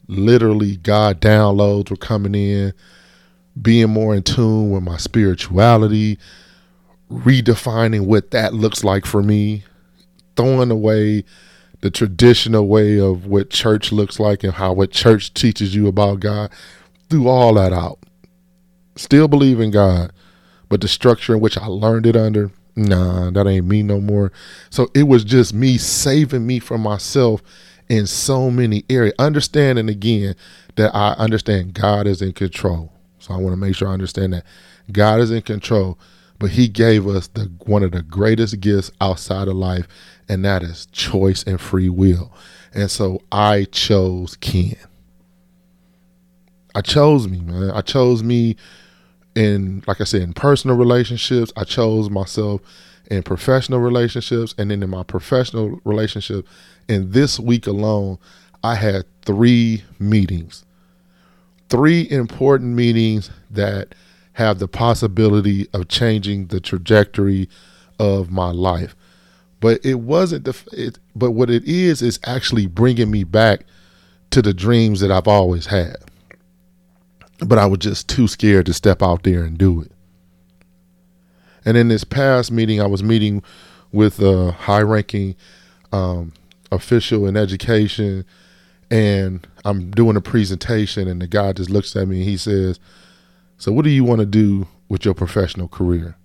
Literally, 0.08 0.78
God 0.78 1.22
downloads 1.22 1.92
were 1.92 1.98
coming 1.98 2.34
in, 2.34 2.74
being 3.62 3.90
more 3.90 4.16
in 4.16 4.24
tune 4.24 4.72
with 4.72 4.84
my 4.84 4.98
spirituality, 4.98 6.18
redefining 7.12 8.06
what 8.06 8.32
that 8.32 8.54
looks 8.54 8.84
like 8.84 9.06
for 9.06 9.24
me, 9.24 9.64
throwing 10.36 10.72
away 10.72 11.24
the 11.82 11.92
traditional 11.92 12.68
way 12.68 13.00
of 13.00 13.28
what 13.28 13.50
church 13.50 13.92
looks 13.92 14.20
like 14.20 14.44
and 14.44 14.54
how 14.54 14.74
what 14.74 14.92
church 14.92 15.34
teaches 15.34 15.76
you 15.76 15.88
about 15.88 16.20
God, 16.20 16.52
threw 17.10 17.28
all 17.28 17.54
that 17.54 17.72
out. 17.72 18.00
Still 18.96 19.28
believe 19.28 19.60
in 19.60 19.72
God, 19.72 20.12
but 20.70 20.82
the 20.82 20.88
structure 20.88 21.36
in 21.36 21.40
which 21.40 21.58
I 21.58 21.68
learned 21.68 22.08
it 22.08 22.16
under, 22.16 22.52
nah, 22.76 23.30
that 23.32 23.48
ain't 23.48 23.68
me 23.68 23.84
no 23.84 24.02
more. 24.02 24.32
So 24.70 24.90
it 24.96 25.04
was 25.04 25.24
just 25.24 25.54
me 25.54 25.78
saving 25.78 26.48
me 26.48 26.60
from 26.60 26.82
myself 26.82 27.42
in 27.90 28.08
so 28.08 28.50
many 28.50 28.84
areas. 28.90 29.14
Understanding 29.20 29.88
again 29.88 30.36
that 30.76 30.96
I 30.96 31.14
understand 31.14 31.74
God 31.74 32.08
is 32.08 32.22
in 32.22 32.34
control. 32.34 32.92
So 33.28 33.34
I 33.34 33.38
want 33.38 33.54
to 33.54 33.58
make 33.58 33.76
sure 33.76 33.90
I 33.90 33.94
understand 33.94 34.34
that 34.34 34.46
God 34.92 35.20
is 35.20 35.32
in 35.32 35.42
control, 35.42 36.00
but 36.40 36.52
He 36.52 36.68
gave 36.68 37.08
us 37.08 37.28
the 37.28 37.52
one 37.66 37.84
of 37.84 37.92
the 37.92 38.02
greatest 38.02 38.60
gifts 38.62 38.90
outside 39.02 39.48
of 39.50 39.56
life, 39.56 39.88
and 40.30 40.46
that 40.46 40.64
is 40.64 40.86
choice 40.88 41.44
and 41.44 41.60
free 41.60 41.90
will. 41.90 42.32
And 42.74 42.90
so 42.90 43.22
I 43.32 43.66
chose 43.66 44.38
Ken. 44.38 44.78
I 46.74 46.82
chose 46.82 47.28
me, 47.28 47.40
man. 47.42 47.72
I 47.72 47.82
chose 47.82 48.24
me 48.24 48.56
in, 49.36 49.84
like 49.88 50.00
I 50.00 50.04
said, 50.04 50.22
in 50.22 50.34
personal 50.34 50.78
relationships. 50.78 51.52
I 51.58 51.64
chose 51.64 52.10
myself 52.10 52.62
in 53.10 53.24
professional 53.24 53.80
relationships, 53.80 54.54
and 54.58 54.72
then 54.72 54.84
in 54.84 54.90
my 54.90 55.04
professional 55.04 55.82
relationship. 55.84 56.48
And 56.88 57.14
this 57.14 57.40
week 57.40 57.68
alone, 57.68 58.20
I 58.64 58.76
had 58.76 59.06
three 59.24 59.84
meetings, 60.00 60.64
three 61.70 62.10
important 62.10 62.76
meetings 62.76 63.30
that 63.52 63.96
have 64.34 64.60
the 64.60 64.68
possibility 64.68 65.68
of 65.74 65.88
changing 65.88 66.48
the 66.48 66.60
trajectory 66.60 67.50
of 68.00 68.32
my 68.32 68.52
life. 68.52 68.96
But 69.60 69.84
it 69.84 69.96
wasn't 69.96 70.46
the. 70.46 70.56
It, 70.72 71.00
but 71.16 71.32
what 71.32 71.50
it 71.50 71.64
is 71.64 72.02
is 72.02 72.20
actually 72.26 72.68
bringing 72.68 73.10
me 73.10 73.24
back 73.24 73.66
to 74.30 74.42
the 74.42 74.54
dreams 74.54 75.00
that 75.00 75.12
I've 75.12 75.28
always 75.28 75.66
had. 75.66 75.96
But 77.40 77.58
I 77.58 77.66
was 77.66 77.80
just 77.80 78.08
too 78.08 78.28
scared 78.28 78.68
to 78.68 78.74
step 78.74 79.02
out 79.02 79.24
there 79.24 79.44
and 79.44 79.58
do 79.58 79.82
it. 79.82 79.92
And 81.66 81.76
in 81.76 81.88
this 81.88 82.04
past 82.04 82.52
meeting, 82.52 82.80
I 82.80 82.88
was 82.88 83.04
meeting 83.04 83.44
with 83.92 84.20
a 84.20 84.52
high-ranking 84.52 85.36
um, 85.92 86.34
official 86.72 87.26
in 87.26 87.36
education, 87.36 88.26
and 88.92 89.46
I'm 89.68 89.92
doing 89.92 90.16
a 90.16 90.22
presentation, 90.22 91.08
and 91.10 91.22
the 91.22 91.28
guy 91.28 91.52
just 91.52 91.70
looks 91.70 91.96
at 91.96 92.08
me 92.08 92.18
and 92.18 92.26
he 92.26 92.38
says, 92.38 92.80
"So, 93.58 93.72
what 93.74 93.84
do 93.84 93.92
you 93.92 94.06
want 94.06 94.20
to 94.20 94.26
do 94.26 94.68
with 94.88 95.04
your 95.04 95.14
professional 95.14 95.68
career?" 95.68 96.16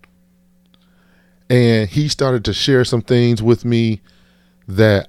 And 1.50 1.88
he 1.88 2.08
started 2.08 2.44
to 2.44 2.52
share 2.52 2.84
some 2.84 3.02
things 3.02 3.42
with 3.42 3.64
me 3.64 4.00
that 4.68 5.08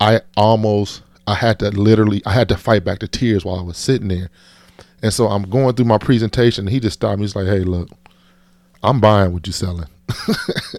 I 0.00 0.20
almost 0.36 1.02
I 1.26 1.34
had 1.34 1.58
to 1.60 1.70
literally 1.70 2.22
I 2.26 2.32
had 2.32 2.48
to 2.50 2.58
fight 2.58 2.84
back 2.84 2.98
the 2.98 3.08
tears 3.08 3.44
while 3.44 3.58
I 3.58 3.62
was 3.62 3.78
sitting 3.78 4.08
there. 4.08 4.28
And 5.02 5.12
so 5.12 5.28
I'm 5.28 5.48
going 5.48 5.74
through 5.74 5.86
my 5.86 5.98
presentation 5.98 6.66
he 6.66 6.78
just 6.78 6.94
stopped 6.94 7.18
me. 7.18 7.24
He's 7.24 7.36
like, 7.36 7.46
Hey, 7.46 7.60
look, 7.60 7.88
I'm 8.82 9.00
buying 9.00 9.32
what 9.32 9.46
you're 9.46 9.54
selling. 9.54 9.88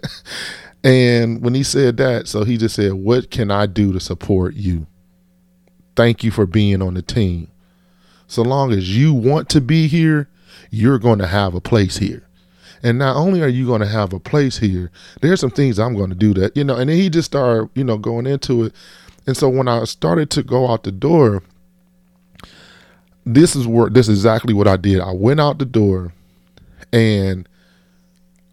and 0.84 1.42
when 1.42 1.54
he 1.54 1.62
said 1.62 1.96
that, 1.96 2.28
so 2.28 2.44
he 2.44 2.56
just 2.56 2.76
said, 2.76 2.92
What 2.92 3.30
can 3.30 3.50
I 3.50 3.66
do 3.66 3.92
to 3.92 4.00
support 4.00 4.54
you? 4.54 4.86
Thank 5.98 6.22
you 6.22 6.30
for 6.30 6.46
being 6.46 6.80
on 6.80 6.94
the 6.94 7.02
team. 7.02 7.48
So 8.28 8.42
long 8.42 8.70
as 8.70 8.96
you 8.96 9.12
want 9.12 9.48
to 9.48 9.60
be 9.60 9.88
here, 9.88 10.28
you're 10.70 11.00
going 11.00 11.18
to 11.18 11.26
have 11.26 11.56
a 11.56 11.60
place 11.60 11.96
here. 11.96 12.22
And 12.84 13.00
not 13.00 13.16
only 13.16 13.42
are 13.42 13.48
you 13.48 13.66
going 13.66 13.80
to 13.80 13.88
have 13.88 14.12
a 14.12 14.20
place 14.20 14.58
here, 14.58 14.92
there's 15.22 15.40
some 15.40 15.50
things 15.50 15.76
I'm 15.76 15.96
going 15.96 16.10
to 16.10 16.14
do 16.14 16.32
that, 16.34 16.56
you 16.56 16.62
know, 16.62 16.76
and 16.76 16.88
then 16.88 16.96
he 16.96 17.10
just 17.10 17.26
started, 17.26 17.70
you 17.74 17.82
know, 17.82 17.98
going 17.98 18.28
into 18.28 18.66
it. 18.66 18.74
And 19.26 19.36
so 19.36 19.48
when 19.48 19.66
I 19.66 19.82
started 19.86 20.30
to 20.30 20.44
go 20.44 20.70
out 20.70 20.84
the 20.84 20.92
door, 20.92 21.42
this 23.26 23.56
is 23.56 23.66
where 23.66 23.90
this 23.90 24.08
is 24.08 24.20
exactly 24.20 24.54
what 24.54 24.68
I 24.68 24.76
did. 24.76 25.00
I 25.00 25.10
went 25.10 25.40
out 25.40 25.58
the 25.58 25.64
door 25.64 26.12
and 26.92 27.48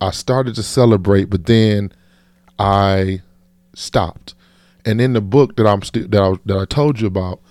I 0.02 0.10
started 0.10 0.56
to 0.56 0.64
celebrate, 0.64 1.26
but 1.26 1.46
then 1.46 1.92
I 2.58 3.22
stopped. 3.76 4.34
And 4.86 5.02
in 5.02 5.14
the 5.14 5.22
book 5.22 5.56
that 5.56 5.66
I'm 5.68 5.82
st- 5.82 6.12
that 6.12 6.22
I 6.22 6.36
that 6.46 6.58
I 6.58 6.66
told 6.66 7.00
you 7.00 7.08
about, 7.08 7.42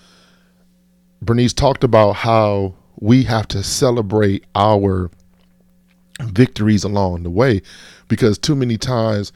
Brené 1.24 1.52
talked 1.54 1.84
about 1.84 2.12
how 2.12 2.74
we 3.00 3.24
have 3.24 3.48
to 3.48 3.62
celebrate 3.62 4.44
our 4.54 5.10
victories 6.22 6.84
along 6.84 7.24
the 7.24 7.30
way 7.30 7.60
because 8.08 8.38
too 8.38 8.54
many 8.54 8.78
times 8.78 9.32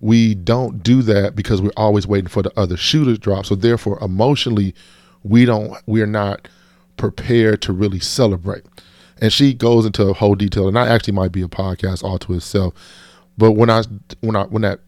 we 0.00 0.34
don't 0.34 0.82
do 0.82 1.02
that 1.02 1.36
because 1.36 1.60
we're 1.60 1.70
always 1.76 2.06
waiting 2.06 2.28
for 2.28 2.42
the 2.42 2.58
other 2.58 2.76
shoe 2.76 3.04
to 3.04 3.18
drop. 3.18 3.46
So 3.46 3.54
therefore 3.54 3.98
emotionally 4.02 4.74
we 5.22 5.44
don't 5.44 5.76
we're 5.86 6.06
not 6.06 6.48
prepared 6.96 7.62
to 7.62 7.72
really 7.72 8.00
celebrate. 8.00 8.64
And 9.20 9.32
she 9.32 9.54
goes 9.54 9.86
into 9.86 10.04
a 10.08 10.14
whole 10.14 10.34
detail 10.34 10.66
and 10.66 10.76
that 10.76 10.88
actually 10.88 11.12
might 11.12 11.32
be 11.32 11.42
a 11.42 11.48
podcast 11.48 12.02
all 12.02 12.18
to 12.20 12.34
itself. 12.34 12.74
But 13.38 13.52
when 13.52 13.70
I 13.70 13.82
when 14.20 14.36
I 14.36 14.44
when 14.44 14.62
that 14.62 14.80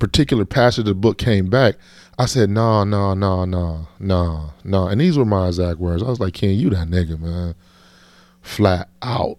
particular 0.00 0.44
passage 0.44 0.80
of 0.80 0.86
the 0.86 0.94
book 0.94 1.18
came 1.18 1.48
back, 1.48 1.76
I 2.18 2.26
said, 2.26 2.50
no, 2.50 2.82
no, 2.84 3.14
no, 3.14 3.44
no, 3.44 3.86
no, 3.98 4.52
no. 4.64 4.88
And 4.88 5.00
these 5.00 5.16
were 5.16 5.24
my 5.24 5.46
exact 5.46 5.78
words. 5.78 6.02
I 6.02 6.06
was 6.06 6.20
like, 6.20 6.34
Ken, 6.34 6.50
you 6.50 6.70
that 6.70 6.88
nigga, 6.88 7.18
man. 7.18 7.54
Flat 8.42 8.88
out. 9.02 9.38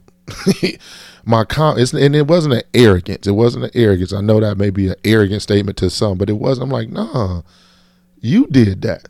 my 1.25 1.43
com 1.43 1.77
and 1.77 2.15
it 2.15 2.27
wasn't 2.27 2.53
an 2.53 2.63
arrogance. 2.73 3.27
It 3.27 3.31
wasn't 3.31 3.65
an 3.65 3.71
arrogance. 3.73 4.13
I 4.13 4.21
know 4.21 4.39
that 4.39 4.57
may 4.57 4.69
be 4.69 4.87
an 4.87 4.95
arrogant 5.03 5.41
statement 5.41 5.77
to 5.77 5.89
some, 5.89 6.17
but 6.17 6.29
it 6.29 6.33
wasn't. 6.33 6.65
I'm 6.65 6.71
like, 6.71 6.89
nah, 6.89 7.41
you 8.19 8.47
did 8.47 8.81
that. 8.83 9.07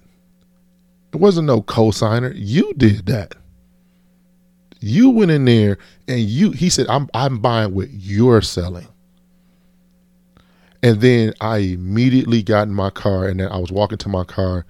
It 1.13 1.17
wasn't 1.17 1.47
no 1.47 1.61
co-signer. 1.61 2.31
You 2.33 2.73
did 2.75 3.05
that. 3.07 3.35
You 4.79 5.11
went 5.11 5.31
in 5.31 5.45
there 5.45 5.77
and 6.07 6.19
you 6.19 6.51
he 6.51 6.69
said, 6.69 6.87
I'm 6.89 7.09
I'm 7.13 7.39
buying 7.39 7.75
what 7.75 7.89
you're 7.91 8.41
selling. 8.41 8.87
And 10.83 10.99
then 11.01 11.33
I 11.39 11.57
immediately 11.57 12.41
got 12.41 12.67
in 12.67 12.73
my 12.73 12.89
car 12.89 13.27
and 13.27 13.39
then 13.39 13.51
I 13.51 13.57
was 13.57 13.71
walking 13.71 13.99
to 13.99 14.09
my 14.09 14.23
car 14.23 14.65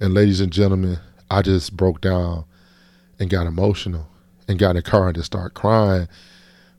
and 0.00 0.12
ladies 0.12 0.40
and 0.40 0.52
gentlemen, 0.52 0.98
I 1.30 1.42
just 1.42 1.76
broke 1.76 2.00
down 2.00 2.44
and 3.18 3.30
got 3.30 3.46
emotional 3.46 4.06
and 4.46 4.58
got 4.58 4.70
in 4.70 4.76
the 4.76 4.82
car 4.82 5.08
and 5.08 5.16
just 5.16 5.26
started 5.26 5.54
crying 5.54 6.08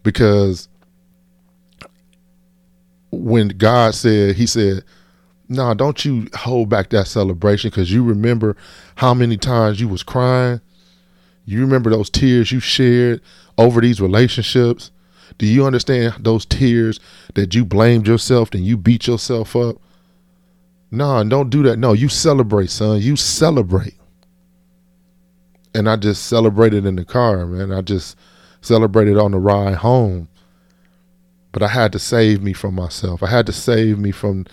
because 0.03 0.69
when 3.11 3.49
God 3.49 3.95
said, 3.95 4.35
He 4.35 4.45
said, 4.45 4.83
"No, 5.49 5.67
nah, 5.67 5.73
don't 5.73 6.05
you 6.05 6.27
hold 6.35 6.69
back 6.69 6.89
that 6.91 7.07
celebration 7.07 7.69
because 7.69 7.91
you 7.91 8.03
remember 8.03 8.55
how 8.95 9.13
many 9.13 9.37
times 9.37 9.81
you 9.81 9.87
was 9.87 10.03
crying. 10.03 10.61
You 11.45 11.61
remember 11.61 11.89
those 11.89 12.09
tears 12.09 12.51
you 12.51 12.59
shared 12.59 13.21
over 13.57 13.81
these 13.81 13.99
relationships. 14.01 14.91
Do 15.39 15.45
you 15.47 15.65
understand 15.65 16.15
those 16.21 16.45
tears 16.45 16.99
that 17.35 17.55
you 17.55 17.65
blamed 17.65 18.07
yourself 18.07 18.51
and 18.53 18.65
you 18.65 18.77
beat 18.77 19.07
yourself 19.07 19.55
up? 19.55 19.77
Nah, 20.91 21.23
don't 21.23 21.49
do 21.49 21.63
that. 21.63 21.77
No, 21.79 21.93
you 21.93 22.09
celebrate, 22.09 22.69
son. 22.69 23.01
You 23.01 23.15
celebrate." 23.17 23.95
And 25.75 25.89
I 25.89 25.95
just 25.97 26.25
celebrated 26.27 26.85
in 26.85 26.95
the 26.97 27.05
car, 27.05 27.45
man. 27.45 27.71
I 27.71 27.81
just 27.81 28.17
celebrated 28.61 29.17
on 29.17 29.31
the 29.31 29.39
ride 29.39 29.75
home. 29.75 30.29
but 31.51 31.63
I 31.63 31.67
had 31.69 31.91
to 31.93 31.99
save 31.99 32.43
me 32.43 32.53
from 32.53 32.75
myself. 32.75 33.23
I 33.23 33.27
had 33.29 33.45
to 33.47 33.53
save 33.53 33.97
me 33.99 34.11
from 34.11 34.45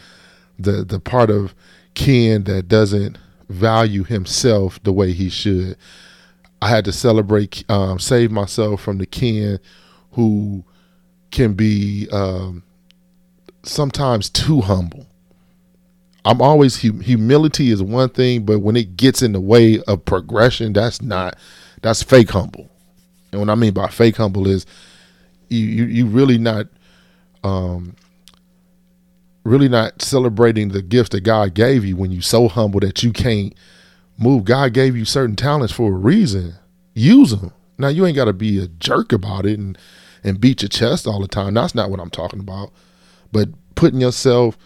the 0.58 0.84
the 0.84 1.00
part 1.00 1.30
of 1.30 1.54
Ken 1.94 2.44
that 2.44 2.68
doesn't 2.68 3.18
value 3.48 4.04
himself 4.04 4.82
the 4.82 4.92
way 4.92 5.12
he 5.12 5.28
should. 5.28 5.76
I 6.62 6.68
had 6.68 6.84
to 6.86 6.92
celebrate, 6.92 7.64
um, 7.70 7.98
save 7.98 8.30
myself 8.30 8.80
from 8.80 8.98
the 8.98 9.06
Ken 9.06 9.60
who 10.12 10.64
can 11.34 11.52
be 11.52 12.08
um, 12.12 12.62
sometimes 13.64 14.30
too 14.30 14.62
humble. 14.62 15.06
I'm 16.24 16.40
always 16.40 16.76
humility 16.76 17.70
is 17.70 17.82
one 17.82 18.08
thing, 18.08 18.46
but 18.46 18.60
when 18.60 18.76
it 18.76 18.96
gets 18.96 19.20
in 19.20 19.32
the 19.32 19.40
way 19.40 19.82
of 19.82 20.06
progression, 20.06 20.72
that's 20.72 21.02
not 21.02 21.36
that's 21.82 22.02
fake 22.02 22.30
humble. 22.30 22.70
And 23.30 23.40
what 23.42 23.50
I 23.50 23.56
mean 23.56 23.74
by 23.74 23.88
fake 23.88 24.16
humble 24.16 24.48
is 24.48 24.64
you 25.50 25.58
you, 25.66 25.84
you 25.84 26.06
really 26.06 26.38
not 26.38 26.68
um 27.42 27.94
really 29.44 29.68
not 29.68 30.00
celebrating 30.00 30.68
the 30.70 30.80
gifts 30.80 31.10
that 31.10 31.20
God 31.20 31.52
gave 31.52 31.84
you 31.84 31.96
when 31.96 32.10
you 32.10 32.22
so 32.22 32.48
humble 32.48 32.80
that 32.80 33.02
you 33.02 33.12
can't 33.12 33.52
move. 34.16 34.44
God 34.44 34.72
gave 34.72 34.96
you 34.96 35.04
certain 35.04 35.36
talents 35.36 35.74
for 35.74 35.90
a 35.90 35.96
reason. 35.96 36.54
Use 36.94 37.32
them. 37.32 37.52
Now 37.76 37.88
you 37.88 38.06
ain't 38.06 38.16
got 38.16 38.26
to 38.26 38.32
be 38.32 38.62
a 38.62 38.68
jerk 38.68 39.12
about 39.12 39.44
it 39.44 39.58
and 39.58 39.76
and 40.24 40.40
beat 40.40 40.62
your 40.62 40.70
chest 40.70 41.06
all 41.06 41.20
the 41.20 41.28
time. 41.28 41.54
That's 41.54 41.74
not 41.74 41.90
what 41.90 42.00
I'm 42.00 42.10
talking 42.10 42.40
about. 42.40 42.72
But 43.30 43.50
putting 43.74 44.00
yourself 44.00 44.56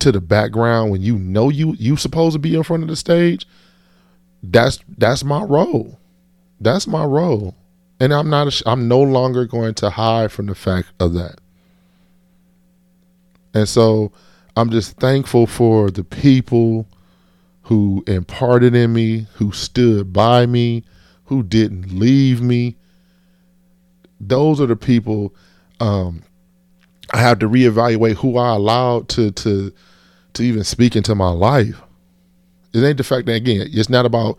to 0.00 0.12
the 0.12 0.20
background 0.20 0.90
when 0.90 1.02
you 1.02 1.18
know 1.18 1.48
you 1.48 1.74
you 1.78 1.96
supposed 1.96 2.34
to 2.34 2.38
be 2.38 2.54
in 2.54 2.62
front 2.62 2.82
of 2.82 2.88
the 2.88 2.96
stage, 2.96 3.46
that's 4.42 4.80
that's 4.98 5.24
my 5.24 5.42
role. 5.42 5.98
That's 6.60 6.86
my 6.86 7.04
role. 7.04 7.54
And 8.00 8.12
I'm 8.12 8.30
not 8.30 8.62
I'm 8.66 8.88
no 8.88 9.00
longer 9.00 9.44
going 9.46 9.74
to 9.74 9.90
hide 9.90 10.32
from 10.32 10.46
the 10.46 10.54
fact 10.54 10.88
of 11.00 11.14
that. 11.14 11.40
And 13.54 13.68
so 13.68 14.12
I'm 14.56 14.70
just 14.70 14.96
thankful 14.98 15.46
for 15.46 15.90
the 15.90 16.04
people 16.04 16.86
who 17.62 18.02
imparted 18.06 18.74
in 18.74 18.92
me, 18.92 19.26
who 19.34 19.52
stood 19.52 20.12
by 20.12 20.46
me, 20.46 20.84
who 21.26 21.42
didn't 21.42 21.98
leave 21.98 22.40
me. 22.40 22.77
Those 24.20 24.60
are 24.60 24.66
the 24.66 24.76
people 24.76 25.34
um, 25.80 26.22
I 27.12 27.18
have 27.18 27.38
to 27.40 27.48
reevaluate 27.48 28.16
who 28.16 28.36
I 28.36 28.54
allowed 28.54 29.08
to 29.10 29.30
to 29.30 29.72
to 30.34 30.42
even 30.42 30.64
speak 30.64 30.96
into 30.96 31.14
my 31.14 31.30
life. 31.30 31.80
It 32.72 32.84
ain't 32.84 32.98
the 32.98 33.04
fact 33.04 33.26
that 33.26 33.34
again, 33.34 33.66
it's 33.70 33.88
not 33.88 34.06
about 34.06 34.38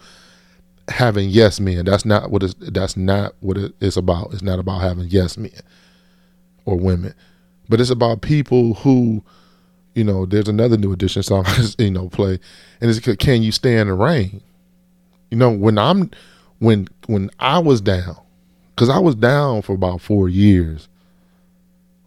having 0.88 1.30
yes 1.30 1.60
men. 1.60 1.86
That's 1.86 2.06
not 2.06 2.32
what 2.32 2.44
it's 2.44 2.54
that's 2.60 2.96
not 2.96 3.34
what 3.40 3.58
it's 3.80 3.98
about. 3.98 4.34
It's 4.34 4.42
not 4.44 4.60
about 4.60 4.82
having 4.82 5.08
yes 5.08 5.38
men 5.38 5.52
or 6.66 6.78
women. 6.78 7.14
But 7.68 7.82
it's 7.82 7.90
about 7.90 8.22
people 8.22 8.76
who, 8.76 9.24
you 9.94 10.04
know, 10.04 10.26
there's 10.26 10.48
another 10.48 10.78
new 10.78 10.92
edition 10.92 11.24
song 11.24 11.46
you 11.78 11.92
know, 11.92 12.10
play. 12.10 12.40
And 12.82 12.90
it's 12.90 13.00
can 13.18 13.42
you 13.42 13.52
stand 13.52 13.90
the 13.90 13.94
rain? 13.94 14.42
You 15.32 15.38
know, 15.38 15.52
when 15.52 15.78
I'm 15.78 16.12
when 16.60 16.88
when 17.08 17.32
I 17.40 17.60
was 17.60 17.82
down, 17.82 18.18
because 18.80 18.90
I 18.90 19.00
was 19.00 19.16
down 19.16 19.62
for 19.62 19.74
about 19.74 20.00
four 20.00 20.30
years. 20.30 20.88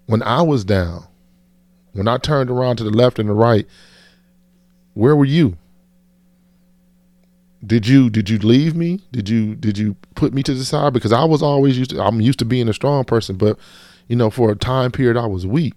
When 0.07 0.23
I 0.23 0.41
was 0.41 0.65
down, 0.65 1.07
when 1.93 2.09
I 2.09 2.17
turned 2.17 2.49
around 2.49 2.77
to 2.77 2.85
the 2.85 2.91
left 2.91 3.19
and 3.19 3.29
the 3.29 3.35
right, 3.35 3.67
where 4.95 5.15
were 5.15 5.27
you? 5.27 5.59
Did 7.65 7.87
you 7.87 8.09
did 8.09 8.31
you 8.31 8.39
leave 8.39 8.75
me? 8.75 9.01
Did 9.13 9.29
you 9.29 9.55
did 9.55 9.77
you 9.77 9.97
put 10.15 10.33
me 10.33 10.43
to 10.45 10.55
the 10.55 10.65
side? 10.65 10.95
Because 10.95 11.13
I 11.13 11.25
was 11.25 11.43
always 11.43 11.77
used 11.77 11.91
to 11.91 12.03
I'm 12.03 12.23
used 12.23 12.39
to 12.39 12.47
being 12.47 12.71
a 12.71 12.73
strong 12.73 13.05
person, 13.05 13.37
but 13.37 13.59
you 14.09 14.17
know, 14.17 14.31
for 14.31 14.51
a 14.51 14.57
time 14.57 14.93
period 14.93 15.19
I 15.19 15.27
was 15.27 15.47
weak. 15.47 15.75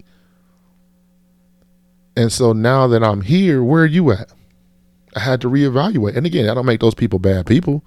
And 2.15 2.31
so 2.31 2.53
now 2.53 2.87
that 2.87 3.03
I'm 3.03 3.19
here, 3.19 3.61
where 3.61 3.83
are 3.83 3.85
you 3.85 4.11
at? 4.11 4.31
I 5.13 5.19
had 5.19 5.41
to 5.41 5.49
reevaluate. 5.49 6.15
And 6.15 6.25
again, 6.25 6.49
I 6.49 6.53
don't 6.53 6.65
make 6.65 6.79
those 6.79 6.95
people 6.95 7.19
bad 7.19 7.45
people. 7.45 7.83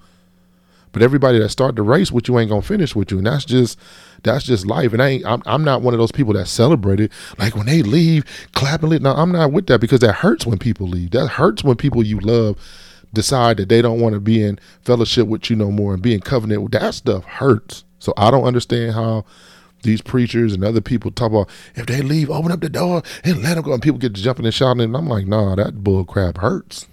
But 0.92 1.03
everybody 1.03 1.38
that 1.38 1.48
start 1.51 1.77
the 1.77 1.83
race 1.83 2.11
with 2.11 2.29
you 2.29 2.38
ain't 2.38 2.51
gonna 2.51 2.62
finish 2.62 2.94
with 2.94 3.11
you, 3.11 3.18
and 3.18 3.27
that's 3.27 3.44
just 3.44 3.79
that's 4.22 4.44
just 4.44 4.66
life. 4.66 4.92
And 4.92 5.03
I 5.03 5.09
ain't, 5.09 5.27
I'm 5.27 5.42
I'm 5.46 5.64
not 5.64 5.83
one 5.83 5.94
of 5.94 5.98
those 5.98 6.12
people 6.12 6.33
that 6.35 6.46
celebrate 6.46 7.01
it. 7.01 7.12
Like 7.38 7.55
when 7.55 7.66
they 7.66 7.83
leave, 7.83 8.24
clapping 8.53 8.92
it. 8.92 9.03
No, 9.03 9.12
I'm 9.12 9.33
not 9.33 9.53
with 9.53 9.66
that 9.68 9.81
because 9.81 10.01
that 10.01 10.14
hurts 10.14 10.46
when 10.46 10.59
people 10.59 10.87
leave. 10.88 11.11
That 11.11 11.29
hurts 11.29 11.62
when 11.64 11.77
people 11.77 12.03
you 12.05 12.20
love 12.20 12.59
decide 13.12 13.57
that 13.57 13.68
they 13.68 13.81
don't 13.83 14.01
want 14.01 14.14
to 14.14 14.20
be 14.20 14.42
in 14.42 14.59
fellowship 14.83 15.27
with 15.27 15.48
you 15.48 15.57
no 15.57 15.70
more 15.70 15.94
and 15.94 16.03
be 16.03 16.14
in 16.14 16.20
covenant 16.20 16.62
with 16.62 16.72
that 16.72 16.94
stuff 16.94 17.24
hurts. 17.24 17.85
So 17.98 18.12
I 18.16 18.31
don't 18.31 18.44
understand 18.44 18.94
how 18.94 19.24
these 19.83 20.01
preachers 20.01 20.53
and 20.53 20.64
other 20.64 20.81
people 20.81 21.11
talk 21.11 21.31
about 21.31 21.48
if 21.74 21.87
they 21.87 22.03
leave, 22.03 22.31
open 22.31 22.53
up 22.53 22.61
the 22.61 22.68
door 22.68 23.03
and 23.24 23.42
let 23.42 23.55
them 23.55 23.64
go. 23.64 23.72
And 23.72 23.83
people 23.83 23.98
get 23.98 24.12
jumping 24.12 24.44
and 24.44 24.55
shouting. 24.55 24.83
And 24.83 24.96
I'm 24.96 25.09
like, 25.09 25.27
nah, 25.27 25.55
that 25.55 25.83
bull 25.83 26.05
crap 26.05 26.38
hurts. 26.38 26.87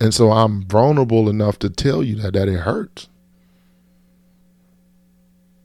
And 0.00 0.14
so 0.14 0.32
I'm 0.32 0.64
vulnerable 0.64 1.28
enough 1.28 1.58
to 1.60 1.70
tell 1.70 2.02
you 2.02 2.16
that 2.16 2.34
that 2.34 2.48
it 2.48 2.60
hurts. 2.60 3.08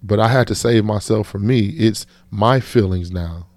But 0.04 0.20
I 0.20 0.30
had 0.30 0.48
to 0.48 0.56
save 0.56 0.86
myself 0.86 1.28
from 1.28 1.48
me. 1.48 1.68
It's 1.70 2.06
my 2.32 2.60
feelings 2.60 3.12
now. 3.12 3.48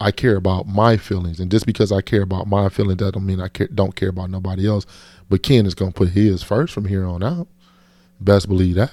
I 0.00 0.12
care 0.12 0.36
about 0.36 0.68
my 0.68 0.96
feelings, 0.96 1.40
and 1.40 1.50
just 1.50 1.66
because 1.66 1.90
I 1.90 2.02
care 2.02 2.22
about 2.22 2.46
my 2.46 2.68
feelings, 2.68 2.98
that 2.98 3.14
don't 3.14 3.26
mean 3.26 3.40
I 3.40 3.48
care, 3.48 3.66
don't 3.68 3.96
care 3.96 4.10
about 4.10 4.30
nobody 4.30 4.66
else. 4.66 4.86
But 5.28 5.42
Ken 5.42 5.66
is 5.66 5.74
gonna 5.74 5.92
put 5.92 6.10
his 6.10 6.42
first 6.42 6.72
from 6.72 6.84
here 6.86 7.04
on 7.04 7.22
out. 7.24 7.48
Best 8.20 8.48
believe 8.48 8.76
that. 8.76 8.92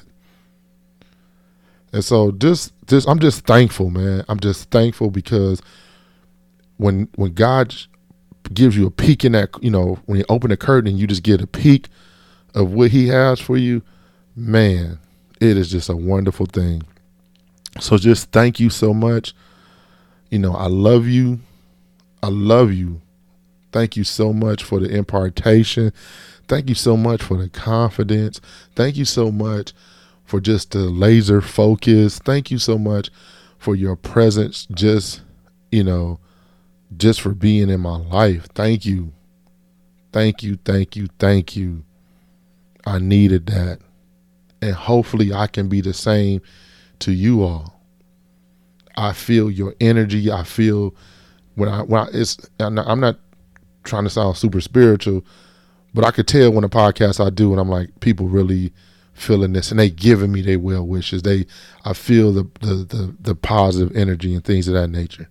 And 1.94 2.04
so 2.04 2.32
just 2.32 2.74
just 2.88 3.08
I'm 3.08 3.20
just 3.20 3.46
thankful, 3.46 3.90
man. 3.92 4.26
I'm 4.30 4.40
just 4.40 4.72
thankful 4.72 5.12
because 5.12 5.62
when 6.78 7.08
when 7.16 7.34
God 7.34 7.76
gives 8.54 8.76
you 8.76 8.86
a 8.88 8.92
peek 8.92 9.26
in 9.26 9.34
that, 9.34 9.50
you 9.62 9.72
know, 9.72 10.00
when 10.06 10.20
you 10.20 10.26
open 10.30 10.50
the 10.50 10.58
curtain 10.58 10.98
you 10.98 11.08
just 11.08 11.24
get 11.24 11.42
a 11.42 11.48
peek 11.48 11.88
of 12.54 12.72
what 12.72 12.92
he 12.92 13.08
has 13.08 13.40
for 13.40 13.58
you, 13.58 13.82
man, 14.36 15.00
it 15.40 15.58
is 15.58 15.70
just 15.70 15.90
a 15.90 15.96
wonderful 15.96 16.46
thing. 16.46 16.84
So 17.80 17.98
just 17.98 18.32
thank 18.32 18.60
you 18.60 18.70
so 18.70 18.94
much. 18.94 19.34
You 20.30 20.40
know, 20.40 20.54
I 20.54 20.68
love 20.68 21.08
you. 21.08 21.40
I 22.24 22.28
love 22.28 22.72
you. 22.72 23.02
Thank 23.72 23.98
you 23.98 24.04
so 24.06 24.32
much 24.32 24.64
for 24.64 24.80
the 24.80 24.90
impartation. 24.90 25.92
Thank 26.48 26.70
you 26.70 26.76
so 26.76 26.96
much 26.96 27.22
for 27.22 27.38
the 27.38 27.50
confidence. 27.50 28.40
Thank 28.76 28.96
you 28.96 29.06
so 29.06 29.32
much 29.32 29.74
for 30.24 30.40
just 30.40 30.72
the 30.72 30.80
laser 30.80 31.42
focus. 31.42 32.20
Thank 32.20 32.52
you 32.52 32.58
so 32.58 32.78
much 32.78 33.10
for 33.58 33.76
your 33.76 33.96
presence 33.96 34.68
just, 34.74 35.22
you 35.72 35.84
know, 35.84 36.20
just 36.98 37.22
for 37.22 37.34
being 37.34 37.70
in 37.70 37.82
my 37.82 37.98
life. 37.98 38.48
Thank 38.54 38.86
you. 38.86 39.14
Thank 40.12 40.44
you, 40.44 40.58
thank 40.64 40.96
you, 40.96 41.08
thank 41.20 41.56
you. 41.56 41.84
I 42.86 43.00
needed 43.00 43.48
that. 43.48 43.80
And 44.62 44.74
hopefully 44.74 45.34
I 45.34 45.48
can 45.48 45.68
be 45.68 45.82
the 45.82 45.94
same 45.94 46.42
to 47.00 47.12
you 47.12 47.44
all. 47.44 47.82
I 48.96 49.12
feel 49.14 49.52
your 49.52 49.76
energy. 49.82 50.32
I 50.32 50.44
feel 50.44 50.96
when 51.56 51.70
I 51.70 51.82
when 51.82 52.02
I, 52.04 52.08
it's 52.14 52.38
I'm 52.60 52.76
not, 52.76 52.88
I'm 52.88 53.00
not 53.00 53.20
trying 53.84 54.06
to 54.06 54.10
sound 54.10 54.38
super 54.38 54.62
spiritual, 54.62 55.26
but 55.94 56.06
I 56.06 56.12
could 56.12 56.28
tell 56.28 56.52
when 56.52 56.64
a 56.64 56.70
podcast 56.70 57.26
I 57.26 57.30
do 57.30 57.52
and 57.52 57.60
I'm 57.60 57.70
like 57.70 58.00
people 58.00 58.28
really 58.28 58.72
feeling 59.14 59.54
this 59.54 59.72
and 59.72 59.80
they 59.80 59.90
giving 59.90 60.32
me 60.32 60.42
their 60.42 60.60
well 60.60 60.86
wishes. 60.88 61.24
They 61.24 61.46
I 61.84 61.94
feel 61.94 62.32
the 62.32 62.44
the 62.62 62.76
the, 62.76 63.16
the 63.20 63.36
positive 63.36 63.96
energy 63.96 64.34
and 64.34 64.44
things 64.44 64.68
of 64.68 64.74
that 64.76 64.88
nature. 64.90 65.30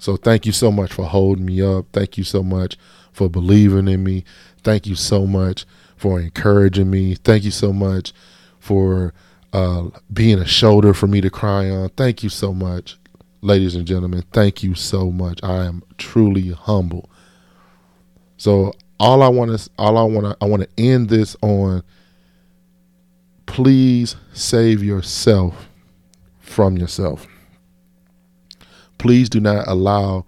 So 0.00 0.16
thank 0.16 0.46
you 0.46 0.52
so 0.52 0.72
much 0.72 0.92
for 0.92 1.04
holding 1.04 1.44
me 1.44 1.60
up. 1.60 1.84
Thank 1.92 2.16
you 2.16 2.24
so 2.24 2.42
much 2.42 2.78
for 3.12 3.28
believing 3.28 3.86
in 3.86 4.02
me. 4.02 4.24
Thank 4.64 4.86
you 4.86 4.96
so 4.96 5.26
much 5.26 5.66
for 5.96 6.18
encouraging 6.18 6.90
me. 6.90 7.16
Thank 7.16 7.44
you 7.44 7.50
so 7.50 7.70
much 7.70 8.14
for 8.58 9.12
uh, 9.52 9.88
being 10.10 10.38
a 10.38 10.46
shoulder 10.46 10.94
for 10.94 11.06
me 11.06 11.20
to 11.20 11.28
cry 11.28 11.68
on. 11.68 11.90
Thank 11.90 12.22
you 12.22 12.30
so 12.30 12.54
much, 12.54 12.96
ladies 13.42 13.74
and 13.74 13.86
gentlemen. 13.86 14.24
Thank 14.32 14.62
you 14.62 14.74
so 14.74 15.10
much. 15.10 15.38
I 15.42 15.66
am 15.66 15.82
truly 15.98 16.50
humble. 16.50 17.10
So 18.38 18.72
all 18.98 19.22
I 19.22 19.28
want 19.28 19.58
to, 19.58 19.70
all 19.78 19.98
I 19.98 20.02
want 20.04 20.26
to, 20.26 20.36
I 20.40 20.46
want 20.46 20.62
to 20.62 20.82
end 20.82 21.10
this 21.10 21.36
on. 21.42 21.82
Please 23.44 24.16
save 24.32 24.82
yourself 24.82 25.68
from 26.38 26.78
yourself. 26.78 27.26
Please 29.00 29.30
do 29.30 29.40
not 29.40 29.66
allow 29.66 30.26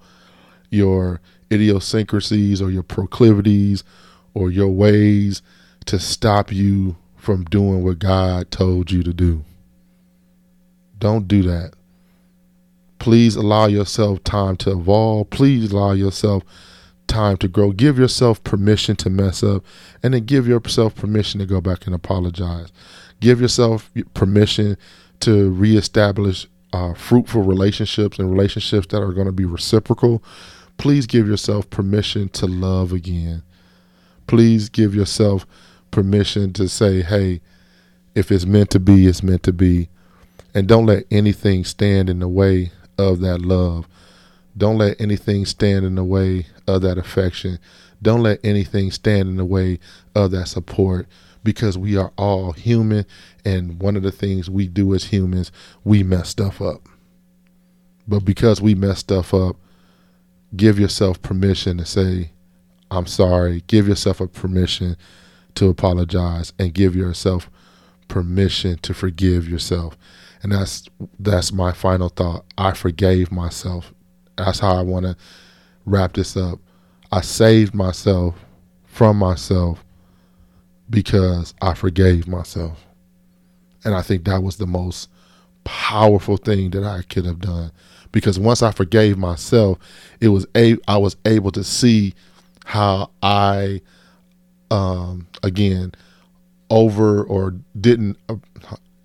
your 0.70 1.20
idiosyncrasies 1.52 2.62
or 2.62 2.70
your 2.70 2.82
proclivities 2.82 3.84
or 4.32 4.50
your 4.50 4.70
ways 4.70 5.42
to 5.84 5.98
stop 5.98 6.50
you 6.50 6.96
from 7.14 7.44
doing 7.44 7.84
what 7.84 7.98
God 7.98 8.50
told 8.50 8.90
you 8.90 9.02
to 9.02 9.12
do. 9.12 9.44
Don't 10.98 11.28
do 11.28 11.42
that. 11.42 11.74
Please 12.98 13.36
allow 13.36 13.66
yourself 13.66 14.24
time 14.24 14.56
to 14.56 14.70
evolve. 14.70 15.28
Please 15.28 15.70
allow 15.70 15.92
yourself 15.92 16.42
time 17.06 17.36
to 17.36 17.48
grow. 17.48 17.72
Give 17.72 17.98
yourself 17.98 18.42
permission 18.42 18.96
to 18.96 19.10
mess 19.10 19.42
up 19.42 19.66
and 20.02 20.14
then 20.14 20.24
give 20.24 20.48
yourself 20.48 20.94
permission 20.94 21.40
to 21.40 21.46
go 21.46 21.60
back 21.60 21.84
and 21.84 21.94
apologize. 21.94 22.72
Give 23.20 23.38
yourself 23.38 23.90
permission 24.14 24.78
to 25.20 25.50
reestablish 25.50 26.46
uh, 26.72 26.94
fruitful 26.94 27.42
relationships 27.42 28.18
and 28.18 28.30
relationships 28.30 28.86
that 28.88 29.02
are 29.02 29.12
going 29.12 29.26
to 29.26 29.32
be 29.32 29.44
reciprocal, 29.44 30.22
please 30.78 31.06
give 31.06 31.28
yourself 31.28 31.68
permission 31.70 32.28
to 32.30 32.46
love 32.46 32.92
again. 32.92 33.42
Please 34.26 34.68
give 34.68 34.94
yourself 34.94 35.46
permission 35.90 36.52
to 36.54 36.68
say, 36.68 37.02
hey, 37.02 37.40
if 38.14 38.30
it's 38.30 38.46
meant 38.46 38.70
to 38.70 38.80
be, 38.80 39.06
it's 39.06 39.22
meant 39.22 39.42
to 39.44 39.52
be. 39.52 39.88
And 40.54 40.68
don't 40.68 40.86
let 40.86 41.04
anything 41.10 41.64
stand 41.64 42.10
in 42.10 42.18
the 42.20 42.28
way 42.28 42.72
of 42.98 43.20
that 43.20 43.40
love. 43.40 43.88
Don't 44.56 44.78
let 44.78 45.00
anything 45.00 45.46
stand 45.46 45.84
in 45.84 45.94
the 45.94 46.04
way 46.04 46.46
of 46.66 46.82
that 46.82 46.98
affection. 46.98 47.58
Don't 48.02 48.22
let 48.22 48.40
anything 48.44 48.90
stand 48.90 49.28
in 49.28 49.36
the 49.36 49.44
way 49.44 49.78
of 50.14 50.30
that 50.32 50.48
support 50.48 51.06
because 51.44 51.78
we 51.78 51.96
are 51.96 52.12
all 52.18 52.52
human. 52.52 53.06
And 53.44 53.80
one 53.80 53.96
of 53.96 54.02
the 54.02 54.12
things 54.12 54.48
we 54.48 54.68
do 54.68 54.94
as 54.94 55.04
humans, 55.04 55.50
we 55.84 56.02
mess 56.02 56.28
stuff 56.28 56.60
up. 56.60 56.88
But 58.06 58.24
because 58.24 58.60
we 58.60 58.74
mess 58.74 59.00
stuff 59.00 59.34
up, 59.34 59.56
give 60.54 60.78
yourself 60.78 61.20
permission 61.22 61.78
to 61.78 61.84
say, 61.84 62.30
I'm 62.90 63.06
sorry. 63.06 63.62
Give 63.66 63.88
yourself 63.88 64.20
a 64.20 64.28
permission 64.28 64.96
to 65.54 65.68
apologize 65.68 66.52
and 66.58 66.74
give 66.74 66.94
yourself 66.94 67.50
permission 68.08 68.78
to 68.78 68.94
forgive 68.94 69.48
yourself. 69.48 69.96
And 70.42 70.52
that's 70.52 70.84
that's 71.18 71.52
my 71.52 71.72
final 71.72 72.08
thought. 72.08 72.44
I 72.58 72.72
forgave 72.72 73.32
myself. 73.32 73.92
That's 74.36 74.58
how 74.58 74.76
I 74.76 74.82
want 74.82 75.06
to 75.06 75.16
wrap 75.86 76.14
this 76.14 76.36
up. 76.36 76.58
I 77.10 77.20
saved 77.20 77.74
myself 77.74 78.34
from 78.84 79.16
myself 79.18 79.84
because 80.90 81.54
I 81.62 81.74
forgave 81.74 82.28
myself. 82.28 82.86
And 83.84 83.94
I 83.94 84.02
think 84.02 84.24
that 84.24 84.42
was 84.42 84.56
the 84.56 84.66
most 84.66 85.08
powerful 85.64 86.36
thing 86.36 86.70
that 86.70 86.84
I 86.84 87.02
could 87.02 87.24
have 87.24 87.40
done 87.40 87.72
because 88.12 88.38
once 88.38 88.62
I 88.62 88.70
forgave 88.70 89.18
myself, 89.18 89.78
it 90.20 90.28
was 90.28 90.46
a 90.54 90.76
I 90.86 90.98
was 90.98 91.16
able 91.24 91.50
to 91.52 91.64
see 91.64 92.14
how 92.64 93.10
I 93.22 93.80
um 94.70 95.26
again 95.42 95.92
over 96.70 97.22
or 97.24 97.54
didn't 97.78 98.16
uh, 98.28 98.36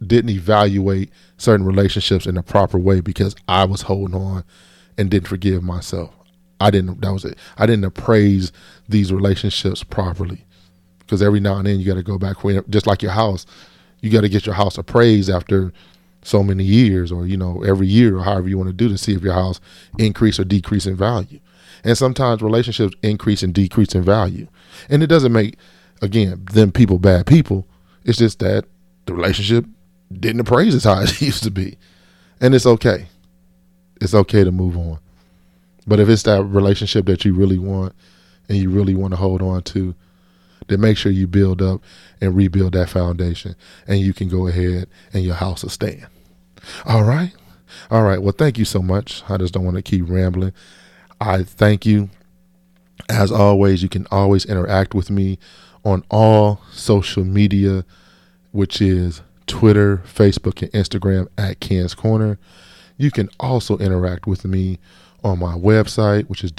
didn't 0.06 0.30
evaluate 0.30 1.10
certain 1.38 1.66
relationships 1.66 2.28
in 2.28 2.36
the 2.36 2.44
proper 2.44 2.78
way 2.78 3.02
because 3.02 3.36
I 3.48 3.66
was 3.66 3.84
holding 3.84 4.16
on 4.16 4.44
and 4.98 5.10
didn't 5.10 5.28
forgive 5.28 5.64
myself. 5.64 6.14
I 6.60 6.72
didn't 6.72 7.02
that 7.02 7.14
was 7.14 7.26
it. 7.26 7.38
I 7.58 7.66
didn't 7.66 7.86
appraise 7.86 8.52
these 8.88 9.12
relationships 9.12 9.84
properly. 9.84 10.44
Because 11.00 11.22
every 11.22 11.40
now 11.40 11.56
and 11.58 11.66
then 11.66 11.80
you 11.80 11.86
got 11.86 11.96
to 11.96 12.04
go 12.04 12.18
back 12.18 12.36
just 12.70 12.86
like 12.86 13.02
your 13.02 13.14
house. 13.14 13.46
You 14.02 14.10
got 14.10 14.22
to 14.22 14.30
get 14.30 14.46
your 14.46 14.56
house 14.56 14.78
appraised 14.78 15.30
after 15.30 15.74
so 16.24 16.44
many 16.44 16.64
years 16.64 17.12
or 17.12 17.26
you 17.26 17.38
know 17.38 17.64
every 17.64 17.88
year 17.88 18.18
or 18.18 18.24
however 18.24 18.50
you 18.50 18.58
want 18.58 18.70
to 18.70 18.74
do 18.74 18.90
to 18.90 18.98
see 18.98 19.14
if 19.14 19.22
your 19.22 19.34
house 19.34 19.60
increase 19.98 20.40
or 20.40 20.44
decrease 20.44 20.86
in 20.86 20.96
value. 20.96 21.40
And 21.84 21.98
sometimes 21.98 22.42
relationships 22.42 22.96
increase 23.02 23.44
and 23.44 23.54
decrease 23.54 23.96
in 23.96 24.04
value. 24.04 24.48
And 24.90 25.04
it 25.04 25.08
doesn't 25.08 25.32
make 25.32 25.58
again 26.02 26.46
them 26.52 26.72
people 26.72 27.00
bad 27.00 27.26
people. 27.26 27.68
It's 28.04 28.18
just 28.18 28.40
that 28.40 28.66
the 29.06 29.14
relationship 29.14 29.66
didn't 30.12 30.42
appraise 30.42 30.76
as 30.76 30.84
high 30.84 31.02
as 31.04 31.14
it 31.14 31.22
used 31.22 31.44
to 31.44 31.52
be. 31.52 31.78
And 32.40 32.54
it's 32.54 32.66
okay. 32.66 33.08
It's 34.00 34.14
okay 34.14 34.44
to 34.44 34.52
move 34.52 34.78
on. 34.78 35.00
But 35.88 36.00
if 36.00 36.10
it's 36.10 36.24
that 36.24 36.44
relationship 36.44 37.06
that 37.06 37.26
you 37.26 37.34
really 37.34 37.58
want 37.58 37.96
and 38.50 38.58
you 38.58 38.70
really 38.70 38.94
want 38.94 39.14
to 39.14 39.18
hold 39.18 39.42
on 39.42 39.64
to, 39.64 39.96
then 40.68 40.82
make 40.82 40.98
sure 40.98 41.12
you 41.12 41.28
build 41.28 41.62
up 41.62 41.82
and 42.22 42.36
rebuild 42.36 42.74
that 42.74 42.90
foundation 42.90 43.56
and 43.88 44.00
you 44.00 44.14
can 44.14 44.30
go 44.30 44.48
ahead 44.48 44.88
and 45.14 45.24
your 45.24 45.36
house 45.36 45.64
will 45.64 45.70
stand. 45.70 46.08
All 46.86 47.04
right. 47.04 47.32
All 47.92 48.04
right. 48.04 48.22
Well, 48.22 48.34
thank 48.38 48.58
you 48.58 48.66
so 48.66 48.82
much. 48.82 49.24
I 49.30 49.38
just 49.38 49.54
don't 49.54 49.66
want 49.66 49.78
to 49.78 49.82
keep 49.84 50.10
rambling. 50.10 50.54
I 51.20 51.44
thank 51.44 51.86
you. 51.86 52.10
As 53.10 53.32
always, 53.32 53.84
you 53.84 53.90
can 53.90 54.08
always 54.12 54.46
interact 54.46 54.94
with 54.94 55.10
me 55.10 55.38
on 55.86 56.04
all 56.10 56.62
social 56.72 57.24
media, 57.24 57.86
which 58.52 58.82
is 58.82 59.22
Twitter, 59.46 60.04
Facebook, 60.06 60.62
and 60.62 60.72
Instagram 60.72 61.28
at 61.38 61.60
Ken's 61.60 61.94
Corner. 61.94 62.38
You 62.98 63.12
can 63.12 63.30
also 63.40 63.78
interact 63.78 64.28
with 64.28 64.44
me 64.44 64.80
on 65.24 65.40
my 65.40 65.54
website, 65.54 66.26
which 66.26 66.44
is 66.44 66.52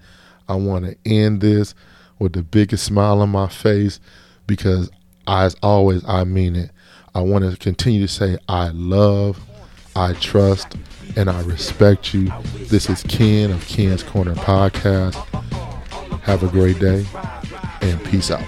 I 0.47 0.53
want 0.55 0.85
to 0.85 0.95
end 1.05 1.41
this 1.41 1.73
with 2.19 2.33
the 2.33 2.43
biggest 2.43 2.83
smile 2.83 3.21
on 3.21 3.29
my 3.29 3.47
face 3.47 3.99
because, 4.45 4.91
as 5.27 5.55
always, 5.63 6.07
I 6.07 6.25
mean 6.25 6.55
it. 6.55 6.69
I 7.15 7.21
want 7.21 7.49
to 7.49 7.57
continue 7.57 8.01
to 8.01 8.07
say, 8.07 8.37
I 8.47 8.69
love, 8.69 9.39
I 9.95 10.13
trust, 10.13 10.77
and 11.15 11.27
I 11.29 11.41
respect 11.41 12.13
you. 12.13 12.31
This 12.55 12.87
is 12.89 13.01
Ken 13.03 13.51
of 13.51 13.67
Ken's 13.67 14.03
Corner 14.03 14.35
Podcast. 14.35 15.15
Have 16.21 16.43
a 16.43 16.47
great 16.47 16.77
day 16.79 17.05
and 17.81 18.03
peace 18.05 18.29
out. 18.29 18.45